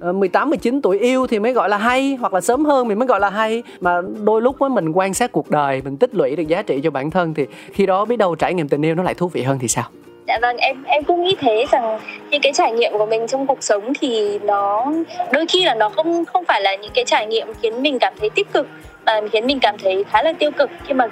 uh, 0.10 0.16
18 0.16 0.50
19 0.50 0.82
tuổi 0.82 1.00
yêu 1.00 1.28
thì 1.28 1.40
mới 1.40 1.54
gọi 1.54 1.70
là 1.70 1.78
hay 1.78 2.18
hoặc 2.20 2.34
là 2.34 2.42
sớm 2.42 2.66
hơn 2.66 2.90
thì 2.90 2.96
mới 2.96 3.08
gọi 3.08 3.20
là 3.20 3.30
hay. 3.30 3.64
Mà 3.80 4.02
đôi 4.24 4.42
lúc 4.42 4.56
với 4.60 4.70
mình 4.70 4.92
quan 4.92 5.14
sát 5.14 5.32
cuộc 5.32 5.52
đời 5.52 5.82
mình 5.82 5.98
tích 5.98 6.16
lũy 6.16 6.36
được 6.36 6.48
giá 6.48 6.62
trị 6.62 6.80
cho 6.84 6.92
bản 6.92 7.12
thân 7.12 7.34
thì 7.34 7.46
khi 7.74 7.86
đó 7.86 8.06
biết 8.06 8.18
đâu 8.18 8.36
trải 8.36 8.54
nghiệm 8.54 8.68
tình 8.68 8.86
yêu 8.86 8.96
nó 8.96 9.04
lại 9.04 9.14
thú 9.14 9.28
vị 9.28 9.44
hơn 9.44 9.60
thì 9.60 9.68
sao 9.68 9.86
Dạ 10.30 10.40
vâng, 10.42 10.58
em 10.58 10.84
em 10.84 11.04
cũng 11.04 11.24
nghĩ 11.24 11.36
thế 11.40 11.66
rằng 11.72 12.00
những 12.30 12.42
cái 12.42 12.52
trải 12.54 12.72
nghiệm 12.72 12.92
của 12.98 13.06
mình 13.06 13.28
trong 13.28 13.48
cuộc 13.48 13.64
sống 13.64 13.94
thì 14.02 14.40
nó 14.40 14.86
đôi 15.32 15.46
khi 15.46 15.66
là 15.66 15.76
nó 15.76 15.90
không 15.90 16.26
không 16.26 16.46
phải 16.46 16.62
là 16.62 16.76
những 16.76 16.92
cái 16.94 17.06
trải 17.06 17.28
nghiệm 17.28 17.48
khiến 17.62 17.82
mình 17.82 18.00
cảm 18.00 18.14
thấy 18.20 18.30
tích 18.30 18.54
cực 18.54 18.68
mà 19.06 19.22
khiến 19.32 19.48
mình 19.48 19.60
cảm 19.60 19.78
thấy 19.78 20.04
khá 20.12 20.24
là 20.24 20.34
tiêu 20.34 20.52
cực. 20.52 20.70
Nhưng 20.88 20.98
mà 20.98 21.08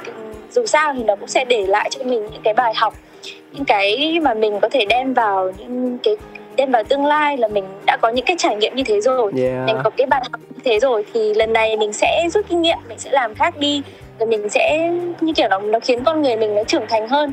dù 0.52 0.66
sao 0.66 0.94
thì 0.98 1.04
nó 1.04 1.16
cũng 1.16 1.28
sẽ 1.28 1.46
để 1.46 1.66
lại 1.68 1.90
cho 1.90 2.04
mình 2.04 2.28
những 2.32 2.42
cái 2.44 2.54
bài 2.54 2.74
học 2.76 2.94
những 3.52 3.66
cái 3.66 4.20
mà 4.22 4.34
mình 4.34 4.60
có 4.60 4.70
thể 4.70 4.86
đem 4.86 5.14
vào 5.14 5.52
những 5.58 5.98
cái 6.04 6.16
đem 6.56 6.72
vào 6.72 6.84
tương 6.84 7.06
lai 7.06 7.38
là 7.38 7.48
mình 7.48 7.66
đã 7.86 7.98
có 8.02 8.10
những 8.10 8.26
cái 8.26 8.36
trải 8.40 8.56
nghiệm 8.56 8.76
như 8.76 8.84
thế 8.84 9.02
rồi. 9.02 9.32
Yeah. 9.42 9.66
mình 9.66 9.76
có 9.84 9.90
cái 9.98 10.08
bài 10.08 10.22
học 10.32 10.42
như 10.56 10.62
thế 10.64 10.80
rồi 10.80 11.06
thì 11.14 11.34
lần 11.34 11.54
này 11.54 11.78
mình 11.78 11.94
sẽ 11.94 12.28
rút 12.34 12.46
kinh 12.50 12.62
nghiệm 12.62 12.78
mình 12.90 13.00
sẽ 13.00 13.10
làm 13.12 13.36
khác 13.36 13.58
đi. 13.58 13.82
Rồi 14.20 14.28
mình 14.28 14.50
sẽ 14.50 14.92
như 15.22 15.34
kiểu 15.34 15.48
nó 15.48 15.60
nó 15.60 15.80
khiến 15.80 16.04
con 16.04 16.22
người 16.22 16.36
mình 16.38 16.56
nó 16.56 16.64
trưởng 16.64 16.88
thành 16.90 17.08
hơn 17.08 17.32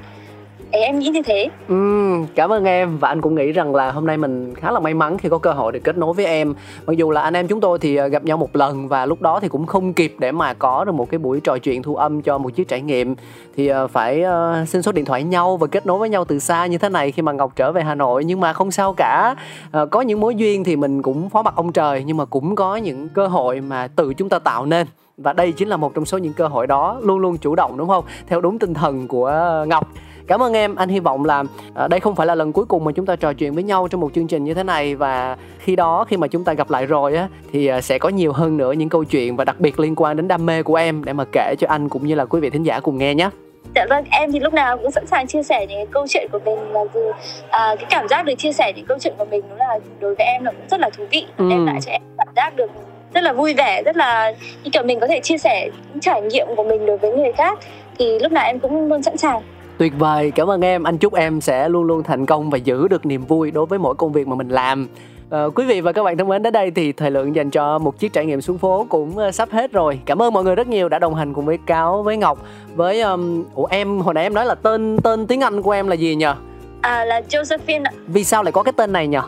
Đấy, 0.74 0.82
em 0.82 0.98
nghĩ 0.98 1.08
như 1.08 1.22
thế. 1.22 1.48
Ừ, 1.68 2.10
cảm 2.34 2.52
ơn 2.52 2.64
em 2.64 2.98
và 2.98 3.08
anh 3.08 3.20
cũng 3.20 3.34
nghĩ 3.34 3.52
rằng 3.52 3.74
là 3.74 3.90
hôm 3.90 4.06
nay 4.06 4.16
mình 4.16 4.54
khá 4.54 4.70
là 4.70 4.80
may 4.80 4.94
mắn 4.94 5.18
khi 5.18 5.28
có 5.28 5.38
cơ 5.38 5.52
hội 5.52 5.72
được 5.72 5.80
kết 5.84 5.98
nối 5.98 6.14
với 6.14 6.24
em. 6.24 6.54
Mặc 6.86 6.96
dù 6.96 7.10
là 7.10 7.20
anh 7.20 7.36
em 7.36 7.46
chúng 7.46 7.60
tôi 7.60 7.78
thì 7.78 7.96
à, 7.96 8.06
gặp 8.06 8.24
nhau 8.24 8.36
một 8.36 8.56
lần 8.56 8.88
và 8.88 9.06
lúc 9.06 9.22
đó 9.22 9.40
thì 9.40 9.48
cũng 9.48 9.66
không 9.66 9.92
kịp 9.92 10.14
để 10.18 10.32
mà 10.32 10.54
có 10.54 10.84
được 10.84 10.92
một 10.92 11.10
cái 11.10 11.18
buổi 11.18 11.40
trò 11.40 11.58
chuyện 11.58 11.82
thu 11.82 11.96
âm 11.96 12.22
cho 12.22 12.38
một 12.38 12.50
chiếc 12.54 12.68
trải 12.68 12.80
nghiệm 12.80 13.14
thì 13.56 13.68
à, 13.68 13.86
phải 13.86 14.22
uh, 14.22 14.68
xin 14.68 14.82
số 14.82 14.92
điện 14.92 15.04
thoại 15.04 15.22
nhau 15.22 15.56
và 15.56 15.66
kết 15.66 15.86
nối 15.86 15.98
với 15.98 16.08
nhau 16.08 16.24
từ 16.24 16.38
xa 16.38 16.66
như 16.66 16.78
thế 16.78 16.88
này 16.88 17.12
khi 17.12 17.22
mà 17.22 17.32
Ngọc 17.32 17.52
trở 17.56 17.72
về 17.72 17.82
Hà 17.82 17.94
Nội 17.94 18.24
nhưng 18.24 18.40
mà 18.40 18.52
không 18.52 18.70
sao 18.70 18.94
cả. 18.96 19.34
Uh, 19.82 19.90
có 19.90 20.00
những 20.00 20.20
mối 20.20 20.34
duyên 20.34 20.64
thì 20.64 20.76
mình 20.76 21.02
cũng 21.02 21.30
phó 21.30 21.42
mặt 21.42 21.54
ông 21.56 21.72
trời 21.72 22.04
nhưng 22.06 22.16
mà 22.16 22.24
cũng 22.24 22.54
có 22.54 22.76
những 22.76 23.08
cơ 23.08 23.26
hội 23.26 23.60
mà 23.60 23.88
tự 23.96 24.14
chúng 24.14 24.28
ta 24.28 24.38
tạo 24.38 24.66
nên 24.66 24.86
và 25.16 25.32
đây 25.32 25.52
chính 25.52 25.68
là 25.68 25.76
một 25.76 25.94
trong 25.94 26.04
số 26.04 26.18
những 26.18 26.32
cơ 26.32 26.48
hội 26.48 26.66
đó 26.66 26.98
luôn 27.02 27.18
luôn 27.18 27.36
chủ 27.36 27.54
động 27.54 27.76
đúng 27.76 27.88
không 27.88 28.04
theo 28.26 28.40
đúng 28.40 28.58
tinh 28.58 28.74
thần 28.74 29.08
của 29.08 29.64
ngọc 29.68 29.88
cảm 30.26 30.42
ơn 30.42 30.52
em. 30.52 30.76
Anh 30.76 30.88
hy 30.88 31.00
vọng 31.00 31.24
là 31.24 31.40
uh, 31.40 31.90
đây 31.90 32.00
không 32.00 32.14
phải 32.14 32.26
là 32.26 32.34
lần 32.34 32.52
cuối 32.52 32.64
cùng 32.64 32.84
mà 32.84 32.92
chúng 32.92 33.06
ta 33.06 33.16
trò 33.16 33.32
chuyện 33.32 33.52
với 33.52 33.62
nhau 33.62 33.88
trong 33.90 34.00
một 34.00 34.14
chương 34.14 34.26
trình 34.26 34.44
như 34.44 34.54
thế 34.54 34.62
này. 34.62 34.94
Và 34.94 35.36
khi 35.58 35.76
đó 35.76 36.04
khi 36.08 36.16
mà 36.16 36.26
chúng 36.26 36.44
ta 36.44 36.52
gặp 36.52 36.70
lại 36.70 36.86
rồi 36.86 37.16
á 37.16 37.28
thì 37.52 37.72
uh, 37.72 37.84
sẽ 37.84 37.98
có 37.98 38.08
nhiều 38.08 38.32
hơn 38.32 38.56
nữa 38.56 38.72
những 38.72 38.88
câu 38.88 39.04
chuyện 39.04 39.36
và 39.36 39.44
đặc 39.44 39.60
biệt 39.60 39.80
liên 39.80 39.94
quan 39.96 40.16
đến 40.16 40.28
đam 40.28 40.46
mê 40.46 40.62
của 40.62 40.74
em 40.74 41.04
để 41.04 41.12
mà 41.12 41.24
kể 41.32 41.54
cho 41.58 41.66
anh 41.70 41.88
cũng 41.88 42.06
như 42.06 42.14
là 42.14 42.24
quý 42.24 42.40
vị 42.40 42.50
thính 42.50 42.66
giả 42.66 42.80
cùng 42.80 42.98
nghe 42.98 43.14
nhé. 43.14 43.30
Dạ 43.74 43.86
vâng, 43.90 44.04
em 44.10 44.32
thì 44.32 44.40
lúc 44.40 44.54
nào 44.54 44.76
cũng 44.78 44.90
sẵn 44.90 45.06
sàng 45.06 45.26
chia 45.26 45.42
sẻ 45.42 45.66
những 45.68 45.78
cái 45.78 45.86
câu 45.90 46.06
chuyện 46.08 46.28
của 46.32 46.38
mình 46.44 46.58
và 46.72 46.80
từ 46.94 47.12
à, 47.50 47.76
cái 47.76 47.86
cảm 47.90 48.08
giác 48.08 48.24
được 48.24 48.34
chia 48.38 48.52
sẻ 48.52 48.72
những 48.76 48.86
câu 48.86 48.98
chuyện 49.00 49.14
của 49.18 49.24
mình 49.24 49.42
nó 49.50 49.56
là 49.56 49.78
đối 50.00 50.14
với 50.14 50.26
em 50.26 50.44
là 50.44 50.50
cũng 50.50 50.68
rất 50.70 50.80
là 50.80 50.90
thú 50.96 51.04
vị, 51.10 51.26
ừ. 51.36 51.48
đem 51.50 51.66
lại 51.66 51.78
cho 51.80 51.92
em 51.92 52.02
cảm 52.18 52.28
giác 52.36 52.56
được 52.56 52.70
rất 53.14 53.20
là 53.20 53.32
vui 53.32 53.54
vẻ, 53.54 53.82
rất 53.82 53.96
là 53.96 54.32
như 54.64 54.70
kiểu 54.72 54.82
mình 54.82 55.00
có 55.00 55.06
thể 55.06 55.20
chia 55.20 55.38
sẻ 55.38 55.70
những 55.92 56.00
trải 56.00 56.22
nghiệm 56.22 56.46
của 56.56 56.64
mình 56.64 56.86
đối 56.86 56.96
với 56.98 57.12
người 57.12 57.32
khác. 57.32 57.58
Thì 57.98 58.18
lúc 58.18 58.32
nào 58.32 58.44
em 58.46 58.58
cũng 58.58 58.88
luôn 58.88 59.02
sẵn 59.02 59.16
sàng. 59.16 59.42
Tuyệt 59.78 59.92
vời, 59.98 60.30
cảm 60.30 60.50
ơn 60.50 60.60
em. 60.60 60.82
Anh 60.82 60.98
chúc 60.98 61.14
em 61.14 61.40
sẽ 61.40 61.68
luôn 61.68 61.84
luôn 61.84 62.02
thành 62.02 62.26
công 62.26 62.50
và 62.50 62.58
giữ 62.58 62.88
được 62.88 63.06
niềm 63.06 63.24
vui 63.24 63.50
đối 63.50 63.66
với 63.66 63.78
mỗi 63.78 63.94
công 63.94 64.12
việc 64.12 64.28
mà 64.28 64.34
mình 64.36 64.48
làm. 64.48 64.88
À, 65.30 65.44
quý 65.54 65.64
vị 65.64 65.80
và 65.80 65.92
các 65.92 66.02
bạn 66.02 66.18
thân 66.18 66.28
mến 66.28 66.42
đến 66.42 66.52
đây 66.52 66.70
thì 66.70 66.92
thời 66.92 67.10
lượng 67.10 67.36
dành 67.36 67.50
cho 67.50 67.78
một 67.78 67.98
chiếc 67.98 68.12
trải 68.12 68.26
nghiệm 68.26 68.40
xuống 68.40 68.58
phố 68.58 68.86
cũng 68.88 69.18
uh, 69.28 69.34
sắp 69.34 69.50
hết 69.50 69.72
rồi 69.72 70.00
cảm 70.06 70.22
ơn 70.22 70.32
mọi 70.32 70.44
người 70.44 70.54
rất 70.54 70.68
nhiều 70.68 70.88
đã 70.88 70.98
đồng 70.98 71.14
hành 71.14 71.34
cùng 71.34 71.44
với 71.44 71.58
cáo 71.66 72.02
với 72.02 72.16
ngọc 72.16 72.38
với 72.74 73.00
um, 73.00 73.44
ủa 73.54 73.66
em 73.66 74.00
hồi 74.00 74.14
nãy 74.14 74.24
em 74.24 74.34
nói 74.34 74.46
là 74.46 74.54
tên 74.54 74.96
tên 75.02 75.26
tiếng 75.26 75.40
anh 75.40 75.62
của 75.62 75.70
em 75.70 75.88
là 75.88 75.94
gì 75.94 76.14
nhờ 76.14 76.34
à 76.80 77.04
là 77.04 77.20
josephine 77.28 77.84
vì 78.06 78.24
sao 78.24 78.42
lại 78.42 78.52
có 78.52 78.62
cái 78.62 78.72
tên 78.72 78.92
này 78.92 79.06
nhờ 79.06 79.22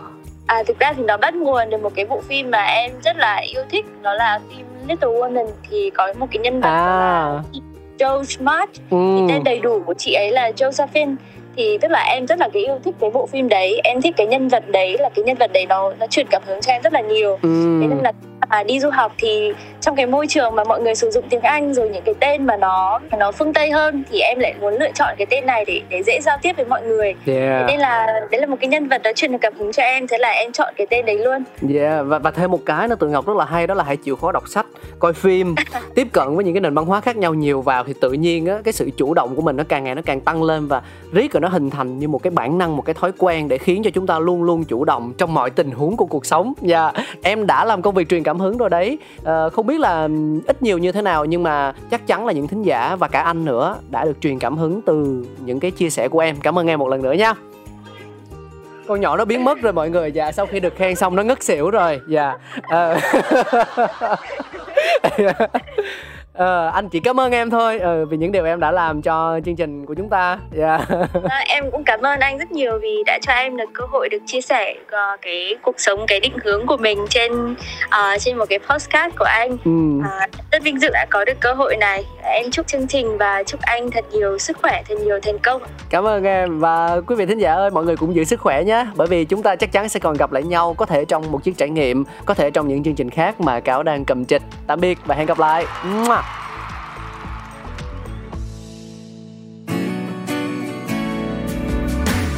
à 0.47 0.63
thực 0.67 0.79
ra 0.79 0.93
thì 0.97 1.03
nó 1.03 1.17
bắt 1.17 1.35
nguồn 1.35 1.69
từ 1.71 1.79
một 1.79 1.93
cái 1.95 2.05
bộ 2.05 2.21
phim 2.21 2.51
mà 2.51 2.63
em 2.63 2.93
rất 3.05 3.17
là 3.17 3.37
yêu 3.37 3.63
thích 3.71 3.85
đó 4.03 4.15
là 4.15 4.41
phim 4.49 4.67
Little 4.89 5.09
Women 5.09 5.47
thì 5.71 5.91
có 5.91 6.13
một 6.19 6.27
cái 6.31 6.39
nhân 6.39 6.61
vật 6.61 6.69
à. 6.69 7.43
là 7.53 7.61
Joe 7.99 8.25
Smart 8.25 8.71
ừ. 8.91 8.97
thì 9.17 9.25
tên 9.29 9.45
đầy 9.45 9.61
đủ 9.61 9.81
của 9.87 9.95
chị 9.95 10.13
ấy 10.13 10.31
là 10.31 10.51
Josephine 10.51 11.15
thì 11.57 11.79
tức 11.81 11.91
là 11.91 12.03
em 12.03 12.27
rất 12.27 12.39
là 12.39 12.49
cái 12.53 12.65
yêu 12.65 12.79
thích 12.85 12.95
cái 13.01 13.11
bộ 13.11 13.27
phim 13.27 13.49
đấy 13.49 13.81
em 13.85 14.01
thích 14.03 14.15
cái 14.17 14.27
nhân 14.27 14.49
vật 14.49 14.65
đấy 14.69 14.97
là 14.99 15.09
cái 15.15 15.25
nhân 15.25 15.37
vật 15.37 15.51
đấy 15.53 15.67
nó 15.67 15.93
nó 16.01 16.07
truyền 16.07 16.27
cảm 16.31 16.43
hứng 16.47 16.61
cho 16.61 16.73
em 16.73 16.83
rất 16.83 16.93
là 16.93 17.01
nhiều 17.01 17.39
ừ. 17.43 17.79
thế 17.81 17.87
nên 17.87 17.99
là 18.03 18.13
à, 18.40 18.62
đi 18.62 18.81
du 18.81 18.90
học 18.90 19.12
thì 19.18 19.53
trong 19.81 19.96
cái 19.96 20.07
môi 20.07 20.27
trường 20.27 20.55
mà 20.55 20.64
mọi 20.64 20.83
người 20.83 20.94
sử 20.94 21.11
dụng 21.11 21.25
tiếng 21.31 21.40
Anh 21.40 21.75
rồi 21.75 21.88
những 21.88 22.03
cái 22.05 22.14
tên 22.20 22.46
mà 22.46 22.57
nó 22.57 23.01
nó 23.18 23.33
phương 23.33 23.53
Tây 23.53 23.70
hơn 23.70 24.05
thì 24.11 24.20
em 24.20 24.38
lại 24.38 24.55
muốn 24.61 24.75
lựa 24.75 24.90
chọn 24.94 25.14
cái 25.18 25.27
tên 25.31 25.46
này 25.46 25.64
để 25.64 25.83
để 25.88 26.03
dễ 26.03 26.20
giao 26.22 26.38
tiếp 26.42 26.57
với 26.57 26.66
mọi 26.66 26.83
người 26.83 27.07
yeah. 27.07 27.16
thế 27.27 27.64
nên 27.66 27.81
là 27.81 28.07
đấy 28.31 28.40
là 28.40 28.46
một 28.46 28.57
cái 28.61 28.68
nhân 28.68 28.88
vật 28.88 29.03
đã 29.03 29.12
truyền 29.12 29.33
được 29.33 29.38
cảm 29.40 29.53
hứng 29.59 29.72
cho 29.72 29.83
em 29.83 30.07
thế 30.07 30.18
là 30.18 30.29
em 30.29 30.53
chọn 30.53 30.75
cái 30.77 30.87
tên 30.90 31.07
đấy 31.07 31.18
luôn 31.18 31.44
yeah 31.75 32.07
và 32.07 32.18
và 32.18 32.31
thêm 32.31 32.51
một 32.51 32.61
cái 32.66 32.88
nữa 32.88 32.96
từ 32.99 33.09
ngọc 33.09 33.27
rất 33.27 33.37
là 33.37 33.44
hay 33.44 33.66
đó 33.66 33.75
là 33.75 33.85
hãy 33.85 33.96
chịu 33.96 34.16
khó 34.16 34.33
đọc 34.33 34.49
sách 34.49 34.66
coi 34.99 35.12
phim 35.12 35.55
tiếp 35.94 36.07
cận 36.12 36.37
với 36.37 36.44
những 36.44 36.55
cái 36.55 36.61
nền 36.61 36.75
văn 36.75 36.85
hóa 36.87 37.01
khác 37.01 37.16
nhau 37.16 37.35
nhiều 37.35 37.62
vào 37.62 37.85
thì 37.85 37.94
tự 38.01 38.12
nhiên 38.12 38.46
á 38.46 38.59
cái 38.64 38.72
sự 38.72 38.90
chủ 38.96 39.14
động 39.14 39.37
của 39.37 39.42
mình 39.42 39.57
nó 39.57 39.64
càng 39.68 39.85
ngày 39.85 39.94
nó 39.94 40.03
càng 40.05 40.20
tăng 40.20 40.42
lên 40.42 40.66
và 40.66 40.83
riết 41.12 41.33
rồi 41.33 41.40
nó 41.40 41.49
hình 41.49 41.70
thành 41.70 41.99
như 41.99 42.09
một 42.09 42.22
cái 42.22 42.31
bản 42.31 42.59
năng 42.59 42.77
một 42.77 42.83
cái 42.83 42.94
thói 42.94 43.12
quen 43.18 43.49
để 43.49 43.59
khiến 43.59 43.83
cho 43.83 43.90
chúng 43.90 44.07
ta 44.07 44.18
luôn 44.18 44.42
luôn 44.42 44.64
chủ 44.64 44.85
động 44.85 45.12
trong 45.18 45.35
mọi 45.35 45.51
tình 45.51 45.70
huống 45.70 45.96
của 45.96 46.07
cuộc 46.07 46.27
sống 46.27 46.53
và 46.61 46.92
yeah. 46.94 47.07
em 47.22 47.46
đã 47.46 47.64
làm 47.64 47.83
công 47.83 47.94
việc 47.94 48.09
truyền 48.09 48.22
cảm 48.27 48.41
hứng 48.41 48.59
rồi 48.59 48.71
đấy. 48.71 48.99
À, 49.25 49.49
không 49.49 49.67
biết 49.67 49.81
là 49.81 50.09
ít 50.47 50.62
nhiều 50.62 50.79
như 50.79 50.93
thế 50.93 51.03
nào 51.03 51.25
nhưng 51.25 51.43
mà 51.43 51.73
chắc 51.91 52.07
chắn 52.07 52.27
là 52.27 52.33
những 52.33 52.49
thính 52.49 52.62
giả 52.62 52.97
và 52.97 53.09
cả 53.09 53.21
anh 53.21 53.45
nữa 53.45 53.77
đã 53.91 54.05
được 54.05 54.21
truyền 54.21 54.39
cảm 54.39 54.57
hứng 54.57 54.83
từ 54.83 55.27
những 55.45 55.61
cái 55.61 55.71
chia 55.71 55.91
sẻ 55.91 56.09
của 56.09 56.19
em. 56.19 56.37
Cảm 56.43 56.59
ơn 56.59 56.67
em 56.67 56.79
một 56.79 56.89
lần 56.89 57.03
nữa 57.03 57.12
nha. 57.12 57.35
Con 58.87 59.01
nhỏ 59.01 59.17
nó 59.17 59.25
biến 59.25 59.45
mất 59.45 59.62
rồi 59.62 59.73
mọi 59.73 59.91
người. 59.91 60.12
Dạ 60.12 60.33
sau 60.33 60.47
khi 60.47 60.61
được 60.61 60.77
khen 60.77 60.95
xong 60.95 61.17
nó 61.17 61.23
ngất 61.23 61.43
xỉu 61.43 61.71
rồi. 61.71 62.01
Dạ. 62.09 62.39
À. 62.62 63.01
Ờ, 66.37 66.70
anh 66.75 66.88
chỉ 66.88 67.01
cảm 67.01 67.20
ơn 67.20 67.33
em 67.33 67.51
thôi 67.51 67.79
ừ, 67.79 68.07
vì 68.11 68.16
những 68.16 68.33
điều 68.33 68.44
em 68.44 68.61
đã 68.61 68.70
làm 68.70 69.03
cho 69.03 69.40
chương 69.44 69.57
trình 69.57 69.87
của 69.87 69.94
chúng 69.94 70.09
ta. 70.09 70.38
Yeah. 70.59 70.81
Dạ. 70.88 70.96
À, 71.29 71.44
em 71.46 71.70
cũng 71.70 71.85
cảm 71.85 72.01
ơn 72.03 72.20
anh 72.20 72.38
rất 72.38 72.53
nhiều 72.53 72.79
vì 72.83 73.03
đã 73.07 73.18
cho 73.22 73.33
em 73.33 73.57
được 73.57 73.70
cơ 73.75 73.85
hội 73.90 74.09
được 74.09 74.18
chia 74.27 74.40
sẻ 74.40 74.75
uh, 74.83 75.20
cái 75.22 75.55
cuộc 75.62 75.75
sống, 75.79 76.05
cái 76.07 76.20
định 76.20 76.33
hướng 76.44 76.66
của 76.66 76.77
mình 76.77 77.07
trên 77.11 77.53
uh, 77.85 78.20
trên 78.20 78.38
một 78.38 78.44
cái 78.49 78.59
postcard 78.59 79.16
của 79.18 79.25
anh. 79.25 79.57
Ừ. 79.64 79.70
Uh, 79.99 80.51
rất 80.53 80.62
vinh 80.62 80.81
dự 80.81 80.88
đã 80.92 81.07
có 81.11 81.25
được 81.25 81.40
cơ 81.40 81.53
hội 81.53 81.77
này. 81.77 82.05
Em 82.22 82.51
chúc 82.51 82.66
chương 82.66 82.87
trình 82.87 83.18
và 83.18 83.42
chúc 83.42 83.61
anh 83.61 83.90
thật 83.90 84.05
nhiều 84.12 84.38
sức 84.38 84.59
khỏe, 84.62 84.83
thật 84.88 84.94
nhiều 85.05 85.20
thành 85.22 85.38
công. 85.38 85.62
Cảm 85.90 86.07
ơn 86.07 86.25
em 86.25 86.61
và 86.61 87.01
quý 87.07 87.16
vị 87.16 87.27
thính 87.27 87.38
giả 87.38 87.55
ơi, 87.55 87.70
mọi 87.70 87.85
người 87.85 87.96
cũng 87.96 88.14
giữ 88.14 88.25
sức 88.25 88.40
khỏe 88.40 88.64
nhé. 88.64 88.87
Bởi 88.96 89.07
vì 89.07 89.25
chúng 89.25 89.42
ta 89.42 89.57
chắc 89.57 89.72
chắn 89.72 89.88
sẽ 89.88 90.01
còn 90.01 90.16
gặp 90.16 90.33
lại 90.33 90.42
nhau, 90.42 90.75
có 90.75 90.87
thể 90.87 91.05
trong 91.05 91.33
một 91.33 91.44
chiếc 91.44 91.57
trải 91.57 91.70
nghiệm, 91.70 92.05
có 92.25 92.35
thể 92.35 92.51
trong 92.51 92.68
những 92.68 92.85
chương 92.85 92.94
trình 92.94 93.11
khác 93.11 93.40
mà 93.40 93.61
cáo 93.61 93.83
đang 93.83 94.05
cầm 94.05 94.25
trịch. 94.25 94.42
Tạm 94.66 94.81
biệt 94.81 94.99
và 95.07 95.14
hẹn 95.14 95.27
gặp 95.27 95.38
lại. 95.38 95.66